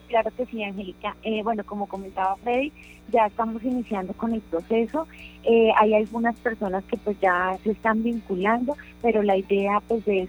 Claro 0.09 0.31
que 0.37 0.45
sí, 0.47 0.65
Angélica. 0.65 1.15
Eh, 1.23 1.41
bueno, 1.45 1.63
como 1.65 1.87
comentaba 1.87 2.35
Freddy, 2.43 2.73
ya 3.13 3.27
estamos 3.27 3.63
iniciando 3.63 4.13
con 4.15 4.35
el 4.35 4.41
proceso. 4.41 5.07
Eh, 5.45 5.71
hay 5.79 5.95
algunas 5.95 6.39
personas 6.41 6.83
que 6.85 6.97
pues 6.97 7.17
ya 7.21 7.57
se 7.63 7.71
están 7.71 8.03
vinculando, 8.03 8.77
pero 9.03 9.23
la 9.23 9.37
idea 9.37 9.81
pues 9.87 10.05
de 10.05 10.29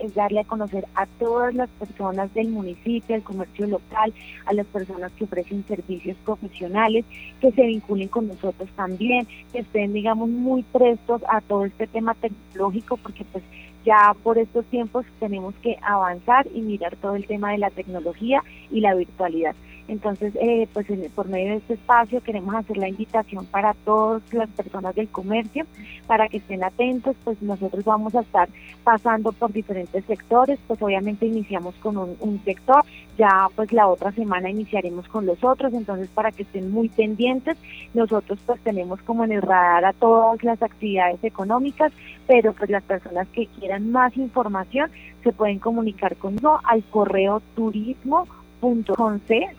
es 0.00 0.14
darle 0.14 0.40
a 0.40 0.44
conocer 0.44 0.86
a 0.96 1.06
todas 1.06 1.54
las 1.54 1.68
personas 1.70 2.34
del 2.34 2.48
municipio, 2.48 3.14
al 3.14 3.22
comercio 3.22 3.66
local, 3.68 4.12
a 4.46 4.52
las 4.52 4.66
personas 4.66 5.12
que 5.12 5.24
ofrecen 5.24 5.64
servicios 5.68 6.16
profesionales, 6.24 7.04
que 7.40 7.52
se 7.52 7.62
vinculen 7.62 8.08
con 8.08 8.26
nosotros 8.26 8.68
también, 8.74 9.26
que 9.52 9.60
estén, 9.60 9.92
digamos, 9.92 10.28
muy 10.28 10.64
prestos 10.64 11.22
a 11.28 11.40
todo 11.40 11.64
este 11.64 11.86
tema 11.86 12.14
tecnológico, 12.14 12.96
porque 12.96 13.24
pues 13.30 13.44
ya 13.84 14.14
por 14.24 14.38
estos 14.38 14.64
tiempos 14.66 15.06
tenemos 15.20 15.54
que 15.62 15.76
avanzar 15.82 16.48
y 16.52 16.60
mirar 16.60 16.96
todo 16.96 17.14
el 17.14 17.26
tema 17.26 17.52
de 17.52 17.58
la 17.58 17.70
tecnología 17.70 18.42
y 18.70 18.80
la 18.80 18.94
virtualidad. 18.94 19.54
Entonces, 19.92 20.32
eh, 20.40 20.66
pues 20.72 20.86
por 21.14 21.28
medio 21.28 21.50
de 21.50 21.56
este 21.56 21.74
espacio 21.74 22.22
queremos 22.22 22.54
hacer 22.54 22.78
la 22.78 22.88
invitación 22.88 23.44
para 23.44 23.74
todas 23.74 24.22
las 24.32 24.48
personas 24.48 24.94
del 24.94 25.08
comercio 25.08 25.66
para 26.06 26.30
que 26.30 26.38
estén 26.38 26.64
atentos, 26.64 27.14
pues 27.22 27.42
nosotros 27.42 27.84
vamos 27.84 28.14
a 28.14 28.20
estar 28.20 28.48
pasando 28.84 29.32
por 29.32 29.52
diferentes 29.52 30.02
sectores, 30.06 30.58
pues 30.66 30.80
obviamente 30.80 31.26
iniciamos 31.26 31.74
con 31.74 31.98
un, 31.98 32.40
sector, 32.42 32.82
ya 33.18 33.48
pues 33.54 33.70
la 33.70 33.86
otra 33.86 34.12
semana 34.12 34.48
iniciaremos 34.48 35.06
con 35.08 35.26
los 35.26 35.44
otros, 35.44 35.74
entonces 35.74 36.08
para 36.08 36.32
que 36.32 36.44
estén 36.44 36.70
muy 36.72 36.88
pendientes, 36.88 37.58
nosotros 37.92 38.38
pues 38.46 38.60
tenemos 38.62 39.02
como 39.02 39.24
en 39.24 39.32
el 39.32 39.42
radar 39.42 39.84
a 39.84 39.92
todas 39.92 40.42
las 40.42 40.62
actividades 40.62 41.22
económicas, 41.22 41.92
pero 42.26 42.54
pues 42.54 42.70
las 42.70 42.82
personas 42.82 43.28
que 43.28 43.46
quieran 43.46 43.92
más 43.92 44.16
información 44.16 44.90
se 45.22 45.32
pueden 45.32 45.58
comunicar 45.58 46.16
con 46.16 46.36
nosotros 46.36 46.62
al 46.64 46.82
correo 46.84 47.42
turismo 47.54 48.26
punto 48.62 48.94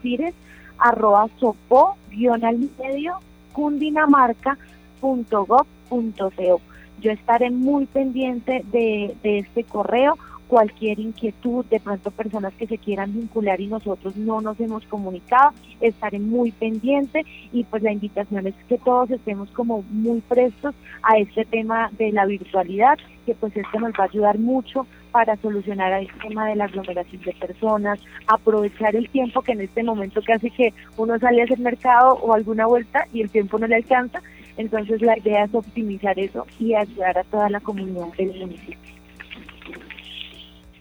Cires, 0.01 0.33
arroba 0.79 1.27
sopo, 1.37 1.97
guion 2.09 2.45
al 2.45 2.57
medio, 2.79 3.19
cundinamarca 3.51 4.57
punto 5.01 5.45
gov 5.45 5.67
punto 5.89 6.31
co. 6.31 6.61
Yo 7.01 7.11
estaré 7.11 7.51
muy 7.51 7.85
pendiente 7.85 8.63
de, 8.71 9.13
de 9.21 9.39
este 9.39 9.65
correo 9.65 10.17
cualquier 10.47 10.99
inquietud, 10.99 11.65
de 11.65 11.79
pronto 11.79 12.11
personas 12.11 12.53
que 12.53 12.67
se 12.67 12.77
quieran 12.77 13.13
vincular 13.13 13.59
y 13.59 13.67
nosotros 13.67 14.15
no 14.15 14.41
nos 14.41 14.59
hemos 14.59 14.85
comunicado, 14.85 15.51
estaré 15.81 16.19
muy 16.19 16.51
pendiente 16.51 17.25
y 17.51 17.63
pues 17.63 17.83
la 17.83 17.91
invitación 17.91 18.47
es 18.47 18.55
que 18.67 18.77
todos 18.77 19.09
estemos 19.11 19.49
como 19.51 19.83
muy 19.89 20.21
prestos 20.21 20.75
a 21.01 21.17
este 21.17 21.45
tema 21.45 21.89
de 21.97 22.11
la 22.11 22.25
virtualidad, 22.25 22.97
que 23.25 23.35
pues 23.35 23.55
esto 23.55 23.79
nos 23.79 23.93
va 23.93 24.03
a 24.03 24.07
ayudar 24.07 24.37
mucho 24.37 24.85
para 25.11 25.37
solucionar 25.37 25.93
el 25.93 26.07
tema 26.21 26.47
de 26.47 26.55
la 26.55 26.65
aglomeración 26.65 27.21
de 27.21 27.33
personas, 27.33 27.99
aprovechar 28.27 28.95
el 28.95 29.09
tiempo 29.09 29.41
que 29.41 29.51
en 29.51 29.61
este 29.61 29.83
momento 29.83 30.21
casi 30.25 30.49
que 30.49 30.73
uno 30.97 31.19
sale 31.19 31.41
a 31.41 31.45
hacer 31.45 31.59
mercado 31.59 32.15
o 32.15 32.33
alguna 32.33 32.65
vuelta 32.65 33.07
y 33.13 33.21
el 33.21 33.29
tiempo 33.29 33.59
no 33.59 33.67
le 33.67 33.75
alcanza, 33.75 34.21
entonces 34.57 35.01
la 35.01 35.17
idea 35.17 35.45
es 35.45 35.53
optimizar 35.53 36.17
eso 36.19 36.45
y 36.59 36.73
ayudar 36.73 37.17
a 37.17 37.23
toda 37.23 37.49
la 37.49 37.59
comunidad 37.59 38.07
del 38.17 38.39
municipio. 38.39 39.02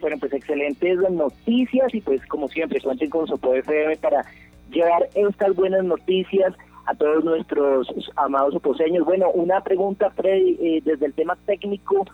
Bueno, 0.02 0.16
pues 0.18 0.32
excelentes 0.32 0.99
noticias 1.12 1.94
y 1.94 2.00
pues 2.00 2.26
como 2.26 2.49
siempre 2.49 2.80
cuenten 2.80 3.09
con 3.09 3.28
Sopo 3.28 3.54
FM 3.54 3.97
para 3.99 4.25
llevar 4.73 5.09
estas 5.14 5.54
buenas 5.54 5.85
noticias 5.85 6.52
a 6.87 6.94
todos 6.97 7.23
nuestros 7.23 7.87
amados 8.16 8.56
oposeños. 8.56 9.04
Bueno, 9.04 9.30
una 9.30 9.61
pregunta, 9.61 10.11
Freddy, 10.11 10.59
eh, 10.61 10.82
desde 10.85 11.06
el 11.06 11.14
tema 11.14 11.38
técnico, 11.47 12.04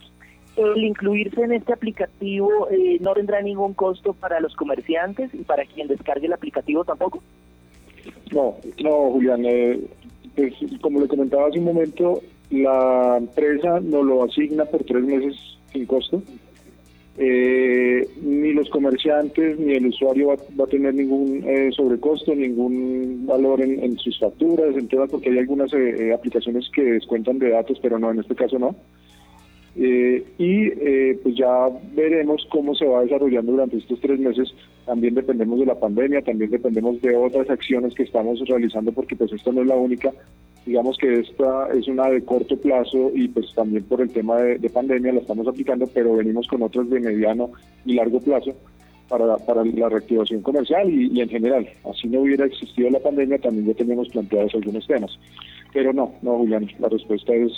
el 0.57 0.85
incluirse 0.85 1.41
en 1.41 1.53
este 1.53 1.73
aplicativo 1.73 2.69
eh, 2.71 2.99
no 3.01 3.15
tendrá 3.15 3.41
ningún 3.41 3.73
costo 3.73 4.13
para 4.13 4.39
los 4.39 4.55
comerciantes 4.55 5.33
y 5.33 5.39
para 5.39 5.65
quien 5.65 5.89
descargue 5.89 6.27
el 6.27 6.35
aplicativo 6.35 6.85
tampoco. 6.85 7.23
No, 8.31 8.57
no, 8.83 9.11
Julián, 9.13 9.47
eh, 9.47 9.81
pues 10.37 10.53
como 10.83 11.01
le 11.01 11.09
comentaba 11.09 11.49
hace 11.49 11.59
un 11.59 11.65
momento, 11.65 12.21
la 12.51 13.17
empresa 13.17 13.81
nos 13.81 14.05
lo 14.05 14.25
asigna 14.25 14.67
por 14.67 14.85
tres 14.85 15.05
meses 15.05 15.37
sin 15.73 15.87
costo 15.87 16.23
eh, 17.21 18.09
ni 18.23 18.53
los 18.53 18.71
comerciantes 18.71 19.59
ni 19.59 19.73
el 19.75 19.87
usuario 19.87 20.29
va, 20.29 20.65
a 20.65 20.69
tener 20.69 20.95
ningún 20.95 21.43
eh, 21.45 21.69
sobrecosto, 21.75 22.33
ningún 22.33 23.27
valor 23.27 23.61
en, 23.61 23.99
sus 23.99 24.21
facturas, 24.21 24.77
en 24.77 24.87
temas 24.87 25.11
porque 25.11 25.31
hay 25.31 25.39
algunas 25.39 25.73
eh, 25.75 26.13
aplicaciones 26.15 26.71
que 26.73 26.85
descuentan 26.85 27.41
de 27.41 27.51
datos, 27.51 27.81
pero 27.83 27.99
no, 27.99 28.13
en 28.13 28.21
este 28.21 28.37
caso 28.37 28.57
no. 28.61 28.77
y 29.75 30.71
pues 31.23 31.35
ya 31.35 31.69
veremos 31.93 32.47
cómo 32.53 32.77
se 32.77 32.87
va 32.87 33.03
desarrollando 33.03 33.51
durante 33.51 33.79
estos 33.79 34.01
tres 34.01 34.21
meses. 34.21 34.55
También 34.87 35.15
dependemos 35.15 35.59
de 35.59 35.67
la 35.67 35.75
pandemia, 35.75 36.23
también 36.23 36.53
dependemos 36.53 37.03
de 37.03 37.17
otras 37.17 37.51
acciones 37.51 37.95
que 37.95 38.05
estamos 38.05 38.39
realizando 38.47 38.93
porque 38.93 39.17
pues 39.17 39.33
esto 39.33 39.53
no 39.53 39.63
es 39.63 39.67
la 39.67 39.77
única 39.77 40.13
digamos 40.69 40.99
que 40.99 41.21
esta 41.21 41.69
es 41.73 41.89
una 41.89 42.11
de 42.11 42.23
corto 42.23 42.55
plazo 42.61 43.11
y 43.15 43.27
pues 43.29 43.55
también 43.55 43.85
por 43.85 44.03
el 44.03 44.11
tema 44.11 44.37
de, 44.37 44.69
pandemia 44.69 45.15
la 45.15 45.21
estamos 45.21 45.49
aplicando, 45.49 45.87
pero 45.87 46.15
venimos 46.15 46.47
con 46.47 46.63
otras 46.63 46.91
de 46.91 47.01
mediano 47.01 47.51
y 47.87 47.95
largo 47.95 48.21
plazo 48.21 48.55
para, 49.09 49.39
para 49.39 49.65
la 49.65 49.89
reactivación 49.89 50.43
comercial 50.43 50.91
y, 50.91 51.19
en 51.19 51.29
general. 51.31 51.67
Así 51.91 52.07
no 52.07 52.21
hubiera 52.21 52.45
existido 52.45 52.91
la 52.91 53.01
pandemia, 53.01 53.39
también 53.39 53.67
ya 53.67 53.75
teníamos 53.75 54.11
planteados 54.11 54.55
algunos 54.55 54.87
temas. 54.87 55.19
Pero 55.73 55.95
no, 55.95 56.13
no, 56.21 56.37
Julián, 56.37 56.69
la 56.79 56.91
respuesta 56.91 57.33
es 57.35 57.51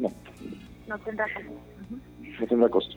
no. 0.00 0.10
No 0.88 0.98
tendrá 0.98 1.24
costo. 1.32 1.52
No 2.40 2.46
tendrá 2.48 2.68
costo. 2.68 2.96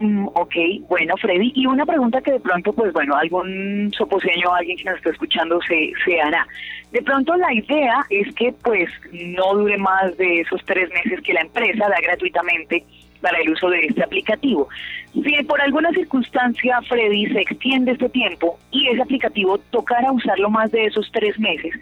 Mm, 0.00 0.26
ok, 0.34 0.54
bueno, 0.88 1.16
Freddy, 1.16 1.52
y 1.54 1.66
una 1.66 1.86
pregunta 1.86 2.20
que 2.20 2.32
de 2.32 2.40
pronto, 2.40 2.72
pues 2.72 2.92
bueno, 2.92 3.14
algún 3.14 3.92
soposeño 3.96 4.52
alguien 4.52 4.76
que 4.76 4.84
nos 4.84 4.96
está 4.96 5.10
escuchando 5.10 5.60
se, 5.68 5.92
se 6.04 6.20
hará. 6.20 6.46
De 6.90 7.00
pronto 7.02 7.34
la 7.36 7.52
idea 7.52 8.04
es 8.10 8.32
que 8.34 8.52
pues 8.62 8.88
no 9.12 9.54
dure 9.54 9.78
más 9.78 10.16
de 10.16 10.40
esos 10.40 10.60
tres 10.64 10.90
meses 10.90 11.20
que 11.22 11.32
la 11.32 11.42
empresa 11.42 11.88
da 11.88 11.96
gratuitamente 12.02 12.84
para 13.20 13.38
el 13.38 13.50
uso 13.50 13.70
de 13.70 13.86
este 13.86 14.02
aplicativo. 14.02 14.68
Si 15.12 15.42
por 15.44 15.60
alguna 15.60 15.90
circunstancia, 15.92 16.80
Freddy, 16.82 17.26
se 17.26 17.40
extiende 17.40 17.92
este 17.92 18.08
tiempo 18.10 18.58
y 18.70 18.88
ese 18.88 19.00
aplicativo 19.00 19.58
tocara 19.70 20.12
usarlo 20.12 20.50
más 20.50 20.70
de 20.72 20.86
esos 20.86 21.10
tres 21.12 21.38
meses, 21.38 21.72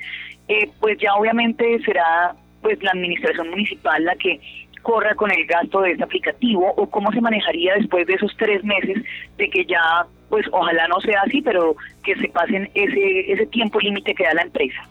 eh, 0.49 0.71
pues 0.81 0.99
ya 0.99 1.14
obviamente 1.14 1.81
será 1.85 2.35
pues 2.61 2.81
la 2.83 2.92
administración 2.92 3.50
municipal 3.50 4.04
la 4.04 4.14
que 4.16 4.40
corra 4.83 5.15
con 5.15 5.31
el 5.31 5.47
gasto 5.47 5.81
de 5.81 5.93
este 5.93 6.05
aplicativo 6.05 6.73
o 6.77 6.89
cómo 6.89 7.11
se 7.12 7.21
manejaría 7.21 7.75
después 7.75 8.07
de 8.07 8.15
esos 8.15 8.33
tres 8.37 8.62
meses 8.65 9.03
de 9.39 9.49
que 9.49 9.65
ya, 9.65 10.07
pues 10.29 10.47
ojalá 10.53 10.89
no 10.89 11.01
sea 11.01 11.23
así, 11.23 11.41
pero 11.41 11.77
que 12.05 12.15
se 12.17 12.29
pasen 12.29 12.69
ese, 12.75 13.33
ese 13.33 13.47
tiempo 13.47 13.81
límite 13.81 14.15
que 14.15 14.25
da 14.25 14.35
la 14.35 14.43
empresa. 14.43 14.89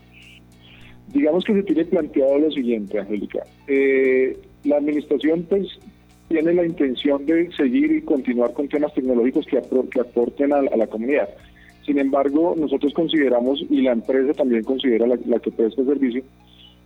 Digamos 1.13 1.43
que 1.43 1.53
se 1.53 1.63
tiene 1.63 1.85
planteado 1.85 2.39
lo 2.39 2.51
siguiente, 2.51 2.99
Angélica. 2.99 3.43
Eh, 3.67 4.37
la 4.63 4.77
administración 4.77 5.45
pues 5.49 5.67
tiene 6.29 6.53
la 6.53 6.65
intención 6.65 7.25
de 7.25 7.51
seguir 7.51 7.91
y 7.91 8.01
continuar 8.01 8.53
con 8.53 8.69
temas 8.69 8.93
tecnológicos 8.93 9.45
que, 9.45 9.61
que 9.91 9.99
aporten 9.99 10.53
a, 10.53 10.61
la 10.61 10.87
comunidad. 10.87 11.27
Sin 11.85 11.99
embargo, 11.99 12.55
nosotros 12.57 12.93
consideramos, 12.93 13.61
y 13.69 13.81
la 13.81 13.91
empresa 13.91 14.33
también 14.33 14.63
considera, 14.63 15.07
la, 15.07 15.17
la 15.25 15.39
que 15.39 15.51
presta 15.51 15.81
el 15.81 15.87
servicio, 15.87 16.23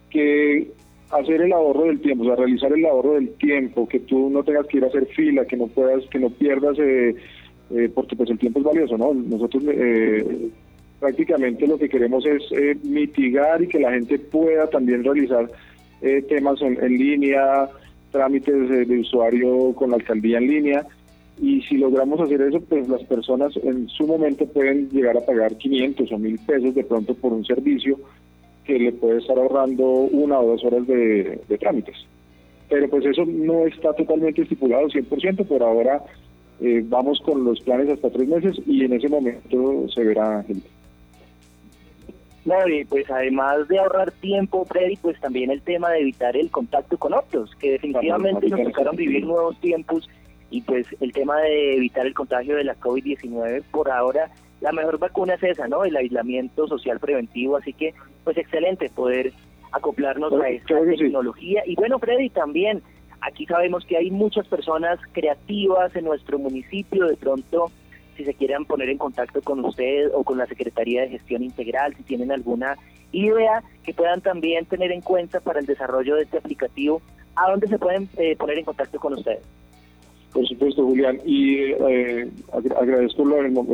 que 0.10 0.72
hacer 1.12 1.42
el 1.42 1.54
ahorro 1.54 1.84
del 1.86 2.00
tiempo, 2.00 2.24
o 2.24 2.28
sea, 2.28 2.36
realizar 2.36 2.72
el 2.74 2.86
ahorro 2.86 3.14
del 3.14 3.30
tiempo, 3.36 3.88
que 3.88 4.00
tú 4.00 4.30
no 4.30 4.44
tengas 4.44 4.66
que 4.68 4.78
ir 4.78 4.84
a 4.84 4.88
hacer 4.88 5.06
fila, 5.08 5.46
que 5.46 5.58
no 5.58 5.68
puedas, 5.68 6.04
que 6.10 6.20
no 6.20 6.30
pierdas, 6.30 6.78
eh, 6.80 7.16
eh, 7.72 7.90
porque 7.94 8.16
pues 8.16 8.30
el 8.30 8.40
tiempo 8.40 8.60
es 8.60 8.66
valioso, 8.66 8.98
¿no? 8.98 9.14
Nosotros 9.14 9.64
eh, 9.68 10.50
prácticamente 11.00 11.68
lo 11.68 11.78
que 11.78 11.90
queremos 11.90 12.26
es 12.26 12.84
mitigar 12.84 13.62
y 13.62 13.68
que 13.68 13.80
la 13.80 13.92
gente 13.92 14.18
pueda 14.18 14.68
también 14.68 15.04
realizar 15.04 15.50
temas 16.28 16.62
en, 16.62 16.98
línea, 16.98 17.68
trámites 18.12 18.88
de 18.88 19.00
usuario 19.00 19.74
con 19.74 19.90
la 19.90 19.96
alcaldía 19.96 20.38
en 20.38 20.48
línea. 20.48 20.86
Y 21.42 21.62
si 21.64 21.78
logramos 21.78 22.22
hacer 22.22 22.42
eso, 22.42 22.62
pues 22.62 22.88
las 22.88 23.04
personas 23.04 23.58
en 23.58 23.90
su 23.90 24.06
momento 24.06 24.46
pueden 24.46 24.90
llegar 24.90 25.18
a 25.18 25.26
pagar 25.26 25.58
500 25.58 26.12
o 26.12 26.18
1000 26.18 26.40
pesos 26.40 26.76
de 26.76 26.84
pronto 26.84 27.16
por 27.16 27.34
un 27.34 27.44
servicio 27.44 28.00
que 28.66 28.80
le 28.80 28.92
puede 28.92 29.20
estar 29.20 29.38
ahorrando 29.38 29.86
una 29.86 30.40
o 30.40 30.48
dos 30.48 30.64
horas 30.64 30.86
de, 30.88 31.40
trámites. 31.60 31.96
Pero 32.70 32.90
pues 32.90 33.06
eso 33.06 33.24
no 33.26 33.66
está 33.68 33.94
totalmente 33.94 34.42
estipulado 34.42 34.88
100%, 34.88 35.46
por 35.46 35.64
ahora 35.64 36.04
eh, 36.62 36.84
vamos 36.86 37.20
con 37.22 37.44
los 37.44 37.60
planes 37.62 37.90
hasta 37.90 38.10
tres 38.10 38.28
meses 38.28 38.60
y 38.66 38.84
en 38.84 38.94
ese 38.94 39.08
momento 39.08 39.88
se 39.90 40.04
verá 40.04 40.44
gente. 40.44 40.68
No, 42.46 42.68
y 42.68 42.86
pues 42.86 43.10
además 43.10 43.68
de 43.68 43.80
ahorrar 43.80 44.12
tiempo, 44.12 44.66
Freddy, 44.66 44.98
pues 44.98 45.20
también 45.20 45.50
el 45.50 45.62
tema 45.62 45.90
de 45.92 46.02
evitar 46.02 46.38
el 46.38 46.52
contacto 46.52 46.98
con 46.98 47.14
otros, 47.14 47.56
que 47.56 47.72
definitivamente 47.72 48.50
nos 48.50 48.64
tocaron 48.64 48.96
vivir 48.96 49.26
nuevos 49.26 49.60
tiempos 49.60 50.08
y 50.52 50.62
pues 50.62 50.86
el 51.02 51.12
tema 51.12 51.40
de 51.42 51.76
evitar 51.76 52.06
el 52.06 52.14
contagio 52.14 52.56
de 52.56 52.64
la 52.64 52.76
COVID-19 52.76 53.64
por 53.72 53.90
ahora 53.90 54.30
la 54.66 54.72
mejor 54.72 54.98
vacuna 54.98 55.36
es 55.36 55.44
esa, 55.44 55.68
¿no? 55.68 55.86
El 55.86 55.96
aislamiento 55.96 56.68
social 56.68 57.00
preventivo, 57.00 57.56
así 57.56 57.72
que 57.72 57.94
pues 58.24 58.36
excelente 58.36 58.90
poder 58.90 59.32
acoplarnos 59.72 60.34
a 60.42 60.50
esta 60.50 60.82
tecnología. 60.82 61.62
Y 61.68 61.76
bueno, 61.76 62.00
Freddy, 62.00 62.32
también 62.32 62.82
aquí 63.22 63.46
sabemos 63.46 63.86
que 63.86 63.96
hay 63.96 64.10
muchas 64.10 64.48
personas 64.48 64.98
creativas 65.12 65.96
en 65.96 66.06
nuestro 66.06 66.40
municipio, 66.40 67.06
de 67.06 67.16
pronto 67.16 67.72
si 68.18 68.26
se 68.26 68.34
quieren 68.34 68.66
poner 68.66 68.90
en 68.90 68.98
contacto 68.98 69.40
con 69.44 69.64
usted 69.64 70.10
o 70.16 70.24
con 70.24 70.40
la 70.40 70.48
Secretaría 70.48 71.02
de 71.02 71.10
Gestión 71.10 71.44
Integral, 71.44 71.96
si 71.96 72.02
tienen 72.02 72.32
alguna 72.32 72.76
idea 73.12 73.64
que 73.84 73.94
puedan 73.94 74.22
también 74.22 74.66
tener 74.66 74.92
en 74.92 75.02
cuenta 75.02 75.42
para 75.42 75.60
el 75.60 75.68
desarrollo 75.68 76.16
de 76.16 76.24
este 76.24 76.40
aplicativo, 76.40 77.04
¿a 77.36 77.52
dónde 77.52 77.68
se 77.68 77.78
pueden 77.78 78.10
eh, 78.18 78.36
poner 78.36 78.58
en 78.58 78.66
contacto 78.66 79.00
con 79.00 79.14
ustedes? 79.14 79.44
Por 80.36 80.46
supuesto, 80.50 80.84
Julián. 80.86 81.18
Y 81.26 81.60
eh, 81.62 82.30
agradezco 82.78 83.24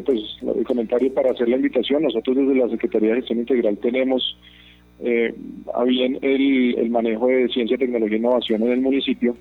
pues, 0.05 0.19
el 0.55 0.63
comentario 0.63 1.11
para 1.11 1.31
hacer 1.31 1.49
la 1.49 1.55
invitación. 1.55 2.03
Nosotros 2.03 2.37
desde 2.37 2.53
la 2.53 2.69
Secretaría 2.69 3.09
de 3.09 3.15
Gestión 3.15 3.39
Integral 3.39 3.79
tenemos 3.79 4.37
eh, 4.99 5.33
bien 5.87 6.19
el, 6.21 6.89
manejo 6.91 7.25
de 7.29 7.47
ciencia, 7.47 7.79
tecnología 7.79 8.15
e 8.15 8.19
innovación 8.19 8.61
en 8.61 8.73
el 8.73 8.81
municipio 8.81 9.35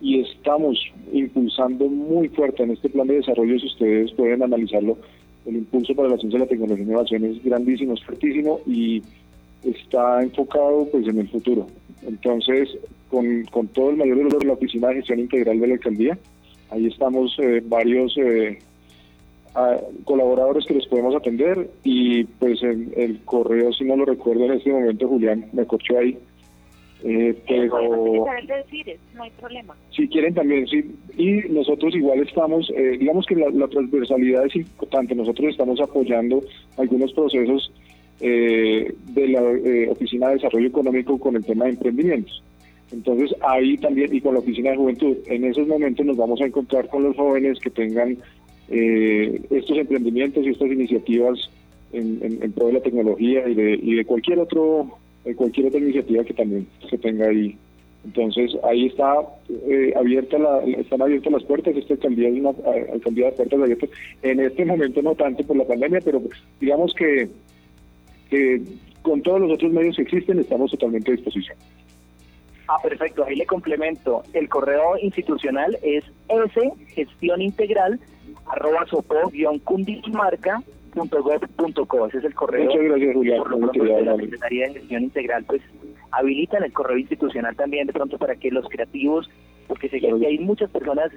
y 0.00 0.18
estamos 0.18 0.76
impulsando 1.12 1.86
muy 1.86 2.28
fuerte 2.28 2.64
en 2.64 2.72
este 2.72 2.88
plan 2.88 3.06
de 3.06 3.18
desarrollo, 3.18 3.56
si 3.60 3.66
ustedes 3.66 4.12
pueden 4.14 4.42
analizarlo, 4.42 4.98
el 5.46 5.58
impulso 5.58 5.94
para 5.94 6.08
la 6.08 6.16
ciencia, 6.16 6.40
la 6.40 6.46
tecnología 6.46 6.82
e 6.82 6.88
innovación 6.88 7.24
es 7.24 7.44
grandísimo, 7.44 7.94
es 7.94 8.02
fuertísimo 8.02 8.60
y 8.66 9.00
está 9.62 10.24
enfocado 10.24 10.88
pues 10.90 11.06
en 11.06 11.20
el 11.20 11.28
futuro. 11.28 11.68
Entonces, 12.04 12.76
con, 13.10 13.44
con 13.44 13.68
todo 13.68 13.90
el 13.90 13.96
mayor 13.96 14.36
de 14.36 14.44
la 14.44 14.54
Oficina 14.54 14.88
de 14.88 14.96
Gestión 14.96 15.20
Integral 15.20 15.60
de 15.60 15.66
la 15.68 15.74
Alcaldía, 15.74 16.18
Ahí 16.70 16.86
estamos 16.86 17.36
eh, 17.38 17.62
varios 17.64 18.16
eh, 18.18 18.58
colaboradores 20.04 20.66
que 20.66 20.74
les 20.74 20.86
podemos 20.86 21.14
atender 21.16 21.70
y 21.82 22.24
pues 22.24 22.62
el, 22.62 23.20
correo, 23.24 23.72
si 23.72 23.84
no 23.84 23.96
lo 23.96 24.04
recuerdo 24.04 24.44
en 24.44 24.52
este 24.52 24.72
momento, 24.72 25.08
Julián 25.08 25.46
me 25.52 25.64
corchó 25.64 25.98
ahí. 25.98 26.18
Eh, 27.04 27.36
pero 27.46 28.26
no 29.14 29.22
hay 29.22 29.30
problema. 29.38 29.74
Si 29.90 30.08
quieren 30.08 30.34
también, 30.34 30.66
sí. 30.66 30.84
Y 31.16 31.48
nosotros 31.48 31.94
igual 31.94 32.20
estamos, 32.20 32.70
eh, 32.76 32.96
digamos 32.98 33.24
que 33.24 33.36
la, 33.36 33.48
la, 33.50 33.68
transversalidad 33.68 34.46
es 34.46 34.56
importante. 34.56 35.14
Nosotros 35.14 35.50
estamos 35.50 35.80
apoyando 35.80 36.42
algunos 36.76 37.12
procesos 37.12 37.72
de 38.20 39.28
la 39.28 39.92
Oficina 39.92 40.26
de 40.28 40.34
Desarrollo 40.34 40.66
Económico 40.66 41.18
con 41.18 41.36
el 41.36 41.44
tema 41.44 41.66
de 41.66 41.70
emprendimientos. 41.70 42.42
Entonces 42.92 43.34
ahí 43.42 43.76
también, 43.76 44.14
y 44.14 44.20
con 44.20 44.34
la 44.34 44.40
Oficina 44.40 44.70
de 44.70 44.76
Juventud, 44.76 45.16
en 45.26 45.44
esos 45.44 45.66
momentos 45.66 46.06
nos 46.06 46.16
vamos 46.16 46.40
a 46.40 46.46
encontrar 46.46 46.88
con 46.88 47.02
los 47.02 47.16
jóvenes 47.16 47.58
que 47.60 47.70
tengan 47.70 48.16
eh, 48.68 49.40
estos 49.50 49.76
emprendimientos 49.76 50.44
y 50.44 50.50
estas 50.50 50.68
iniciativas 50.68 51.50
en, 51.92 52.38
en, 52.42 52.52
pro 52.52 52.66
de 52.66 52.74
la 52.74 52.80
tecnología 52.80 53.48
y 53.48 53.54
de, 53.54 53.78
y 53.82 53.94
de 53.94 54.04
cualquier 54.04 54.38
otro 54.38 54.98
cualquier 55.36 55.66
otra 55.66 55.80
iniciativa 55.80 56.24
que 56.24 56.32
también 56.32 56.66
se 56.88 56.96
tenga 56.96 57.28
ahí. 57.28 57.56
Entonces 58.04 58.56
ahí 58.62 58.86
está 58.86 59.16
eh, 59.68 59.92
abierta 59.94 60.38
la, 60.38 60.60
están 60.60 61.02
abiertas 61.02 61.32
las 61.32 61.44
puertas, 61.44 61.76
esta 61.76 61.94
alcaldía 61.94 62.28
es 62.28 62.40
una 62.40 62.50
alcaldía 62.92 63.26
de 63.26 63.32
puertas 63.32 63.60
abiertas. 63.60 63.90
En 64.22 64.40
este 64.40 64.64
momento 64.64 65.02
no 65.02 65.14
tanto 65.14 65.44
por 65.44 65.56
la 65.56 65.66
pandemia, 65.66 66.00
pero 66.02 66.22
digamos 66.60 66.94
que 66.94 67.28
con 69.02 69.22
todos 69.22 69.40
los 69.40 69.52
otros 69.52 69.72
medios 69.72 69.96
que 69.96 70.02
existen 70.02 70.38
estamos 70.38 70.70
totalmente 70.70 71.10
a 71.10 71.14
disposición. 71.14 71.56
Ah, 72.68 72.76
perfecto, 72.82 73.24
ahí 73.24 73.36
le 73.36 73.46
complemento. 73.46 74.22
El 74.34 74.48
correo 74.48 74.98
institucional 75.00 75.78
es 75.82 76.04
sgestionintegral 76.92 77.98
arroba 78.46 78.84
sopo 78.86 79.14
cundismarca.gov.co. 79.64 82.06
Ese 82.06 82.18
es 82.18 82.24
el 82.24 82.34
correo. 82.34 82.66
Muchas 82.66 82.82
gracias, 82.82 83.14
Julián. 83.14 83.42
Por 83.42 83.72
de 83.72 84.02
la 84.02 84.16
Secretaría 84.16 84.68
de 84.68 84.74
Gestión 84.74 85.04
Integral, 85.04 85.44
pues 85.44 85.62
habilitan 86.10 86.62
el 86.62 86.72
correo 86.72 86.98
institucional 86.98 87.56
también 87.56 87.86
de 87.86 87.94
pronto 87.94 88.18
para 88.18 88.36
que 88.36 88.50
los 88.50 88.68
creativos, 88.68 89.30
porque 89.66 89.88
sé 89.88 89.98
que 90.00 90.26
hay 90.26 90.38
muchas 90.38 90.70
personas 90.70 91.10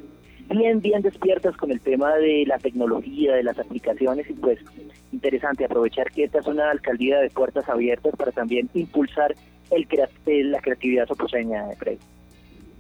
bien, 0.50 0.80
bien 0.82 1.02
despiertas 1.02 1.58
con 1.58 1.72
el 1.72 1.82
tema 1.82 2.16
de 2.16 2.46
la 2.46 2.60
tecnología, 2.60 3.36
de 3.36 3.44
las 3.44 3.60
aplicaciones 3.60 4.30
y 4.30 4.34
pues 4.34 4.60
interesante 5.12 5.66
aprovechar 5.66 6.12
que 6.12 6.24
esta 6.26 6.40
es 6.40 6.48
una 6.48 6.72
alcaldía 6.72 7.20
de 7.20 7.30
puertas 7.30 7.68
abiertas 7.70 8.16
para 8.16 8.32
también 8.32 8.70
impulsar 8.74 9.36
el, 9.72 9.88
eh, 10.28 10.44
la 10.44 10.60
creatividad 10.60 11.08
soposeña, 11.08 11.66
Freddy. 11.78 11.98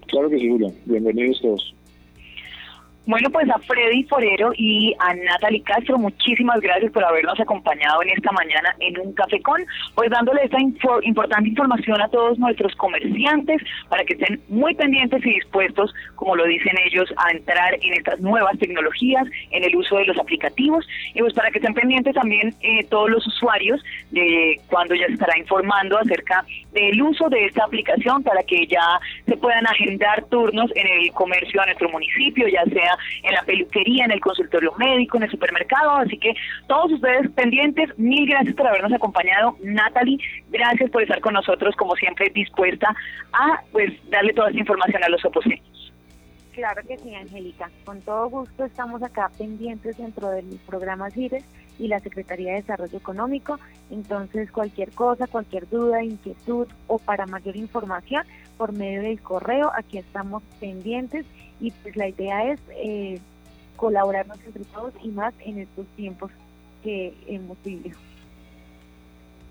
Claro 0.08 0.30
que 0.30 0.39
sí, 0.39 0.49
Julián. 0.49 0.73
Bienvenidos 0.86 1.41
todos. 1.41 1.75
Bueno, 3.07 3.31
pues 3.31 3.49
a 3.49 3.57
Freddy 3.57 4.03
Forero 4.03 4.51
y 4.55 4.93
a 4.99 5.15
Natalie 5.15 5.63
Castro, 5.63 5.97
muchísimas 5.97 6.61
gracias 6.61 6.91
por 6.91 7.03
habernos 7.03 7.39
acompañado 7.39 8.03
en 8.03 8.09
esta 8.09 8.31
mañana 8.31 8.75
en 8.79 8.99
un 8.99 9.11
cafecón, 9.13 9.65
pues 9.95 10.11
dándole 10.11 10.43
esta 10.43 10.59
importante 10.59 11.49
información 11.49 11.99
a 11.99 12.07
todos 12.09 12.37
nuestros 12.37 12.75
comerciantes 12.75 13.59
para 13.89 14.03
que 14.03 14.13
estén 14.13 14.39
muy 14.49 14.75
pendientes 14.75 15.25
y 15.25 15.33
dispuestos, 15.33 15.91
como 16.13 16.35
lo 16.35 16.45
dicen 16.45 16.73
ellos, 16.85 17.11
a 17.17 17.31
entrar 17.31 17.73
en 17.81 17.93
estas 17.93 18.19
nuevas 18.19 18.57
tecnologías, 18.59 19.25
en 19.49 19.63
el 19.63 19.75
uso 19.75 19.97
de 19.97 20.05
los 20.05 20.19
aplicativos 20.19 20.87
y 21.15 21.21
pues 21.21 21.33
para 21.33 21.49
que 21.49 21.57
estén 21.57 21.73
pendientes 21.73 22.13
también 22.13 22.53
eh, 22.61 22.83
todos 22.83 23.09
los 23.09 23.25
usuarios 23.25 23.83
de 24.11 24.61
cuando 24.67 24.93
ya 24.93 25.07
estará 25.07 25.39
informando 25.39 25.97
acerca 25.97 26.45
del 26.71 27.01
uso 27.01 27.29
de 27.29 27.47
esta 27.47 27.65
aplicación 27.65 28.21
para 28.21 28.43
que 28.43 28.67
ya 28.67 28.99
se 29.25 29.37
puedan 29.37 29.65
agendar 29.65 30.23
turnos 30.25 30.69
en 30.75 30.85
el 30.85 31.11
comercio 31.13 31.61
de 31.61 31.65
nuestro 31.65 31.89
municipio, 31.89 32.47
ya 32.47 32.63
sea 32.65 32.90
en 33.23 33.34
la 33.34 33.41
peluquería, 33.43 34.06
en 34.06 34.12
el 34.12 34.19
consultorio 34.19 34.73
médico, 34.77 35.17
en 35.17 35.23
el 35.23 35.32
supermercado. 35.32 35.91
Así 35.97 36.17
que 36.17 36.34
todos 36.67 36.91
ustedes 36.93 37.30
pendientes, 37.32 37.97
mil 37.97 38.27
gracias 38.27 38.56
por 38.56 38.67
habernos 38.67 38.93
acompañado. 38.93 39.58
Natalie, 39.63 40.17
gracias 40.49 40.89
por 40.89 41.01
estar 41.01 41.19
con 41.21 41.34
nosotros, 41.34 41.75
como 41.75 41.95
siempre, 41.95 42.32
dispuesta 42.34 42.95
a 43.34 43.62
pues 43.71 43.91
darle 44.10 44.34
toda 44.34 44.49
esta 44.49 44.60
información 44.60 45.04
a 45.04 45.10
los 45.10 45.23
opositores. 45.25 45.71
Claro 46.54 46.82
que 46.86 46.97
sí, 46.97 47.15
Angélica. 47.15 47.69
Con 47.86 48.01
todo 48.01 48.30
gusto 48.30 48.65
estamos 48.65 49.01
acá 49.04 49.32
pendientes 49.38 49.97
dentro 49.97 50.30
del 50.30 50.60
programa 50.67 51.10
CIRES 51.10 51.45
y 51.80 51.88
la 51.88 51.99
Secretaría 51.99 52.51
de 52.51 52.62
Desarrollo 52.62 52.97
Económico. 52.97 53.58
Entonces, 53.89 54.51
cualquier 54.51 54.91
cosa, 54.91 55.27
cualquier 55.27 55.67
duda, 55.69 56.04
inquietud 56.04 56.67
o 56.88 56.99
para 56.99 57.25
mayor 57.25 57.56
información, 57.56 58.25
por 58.58 58.73
medio 58.73 59.01
del 59.01 59.21
correo, 59.21 59.71
aquí 59.75 59.97
estamos 59.97 60.43
pendientes 60.60 61.25
y 61.62 61.71
pues 61.71 61.95
la 61.95 62.10
idea 62.10 62.52
es 62.52 62.60
eh, 62.71 63.19
colaborarnos 63.78 64.38
entre 64.45 64.65
todos 64.65 64.93
y 65.04 65.10
más 65.10 65.34
en 65.45 65.60
estos 65.60 65.86
tiempos 65.95 66.32
que 66.84 67.13
hemos 67.28 67.58
vivido. 67.63 67.97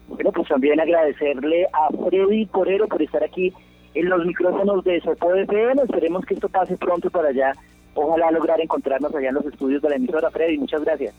Bueno, 0.08 0.32
pues 0.32 0.48
también 0.48 0.80
agradecerle 0.80 1.66
a 1.72 1.88
Freddy 2.08 2.46
Porero 2.46 2.88
por 2.88 3.00
estar 3.00 3.22
aquí 3.22 3.52
en 3.94 4.08
los 4.08 4.26
micrófonos 4.26 4.84
de 4.84 5.00
Sopo 5.00 5.34
FM. 5.34 5.82
Esperemos 5.82 6.24
que 6.26 6.34
esto 6.34 6.48
pase 6.48 6.76
pronto 6.76 7.10
para 7.10 7.28
allá. 7.28 7.52
Ojalá 7.94 8.30
lograr 8.32 8.60
encontrarnos 8.60 9.14
allá 9.14 9.28
en 9.28 9.36
los 9.36 9.46
estudios 9.46 9.80
de 9.82 9.90
la 9.90 9.96
emisora 9.96 10.30
Freddy. 10.30 10.58
Muchas 10.58 10.82
gracias. 10.84 11.14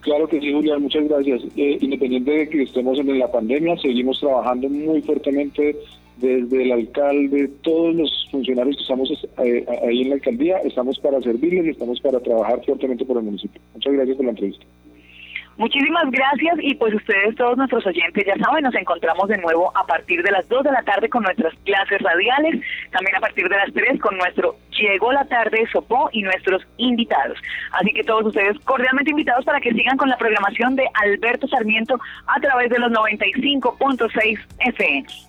Claro 0.00 0.28
que 0.28 0.40
sí, 0.40 0.52
Julián, 0.52 0.82
muchas 0.82 1.08
gracias. 1.08 1.42
Eh, 1.56 1.78
independiente 1.80 2.30
de 2.30 2.48
que 2.48 2.62
estemos 2.62 2.98
en 2.98 3.18
la 3.18 3.30
pandemia, 3.30 3.76
seguimos 3.78 4.20
trabajando 4.20 4.68
muy 4.68 5.02
fuertemente 5.02 5.76
desde 6.20 6.62
el 6.62 6.72
alcalde, 6.72 7.48
todos 7.62 7.94
los 7.94 8.28
funcionarios 8.30 8.76
que 8.76 8.82
estamos 8.82 9.28
eh, 9.44 9.66
ahí 9.86 10.02
en 10.02 10.10
la 10.10 10.14
alcaldía, 10.16 10.58
estamos 10.58 10.98
para 10.98 11.20
servirles 11.20 11.66
y 11.66 11.70
estamos 11.70 12.00
para 12.00 12.20
trabajar 12.20 12.64
fuertemente 12.64 13.04
por 13.04 13.18
el 13.18 13.24
municipio. 13.24 13.60
Muchas 13.74 13.92
gracias 13.92 14.16
por 14.16 14.24
la 14.24 14.30
entrevista. 14.32 14.66
Muchísimas 15.58 16.08
gracias 16.12 16.54
y 16.60 16.72
pues 16.76 16.94
ustedes 16.94 17.34
todos 17.34 17.56
nuestros 17.56 17.84
oyentes 17.84 18.24
ya 18.24 18.36
saben, 18.36 18.62
nos 18.62 18.74
encontramos 18.76 19.26
de 19.28 19.38
nuevo 19.38 19.76
a 19.76 19.84
partir 19.86 20.22
de 20.22 20.30
las 20.30 20.48
2 20.48 20.62
de 20.62 20.70
la 20.70 20.84
tarde 20.84 21.08
con 21.08 21.24
nuestras 21.24 21.52
clases 21.64 22.00
radiales, 22.00 22.62
también 22.92 23.16
a 23.16 23.20
partir 23.20 23.48
de 23.48 23.56
las 23.56 23.72
3 23.74 24.00
con 24.00 24.16
nuestro 24.16 24.54
Llegó 24.78 25.12
la 25.12 25.24
tarde 25.24 25.66
Sopó 25.72 26.08
y 26.12 26.22
nuestros 26.22 26.64
invitados. 26.76 27.36
Así 27.72 27.92
que 27.92 28.04
todos 28.04 28.26
ustedes 28.26 28.56
cordialmente 28.60 29.10
invitados 29.10 29.44
para 29.44 29.60
que 29.60 29.72
sigan 29.72 29.96
con 29.96 30.08
la 30.08 30.16
programación 30.16 30.76
de 30.76 30.88
Alberto 30.94 31.48
Sarmiento 31.48 31.98
a 32.28 32.40
través 32.40 32.70
de 32.70 32.78
los 32.78 32.92
95.6 32.92 34.38
FM. 34.60 35.27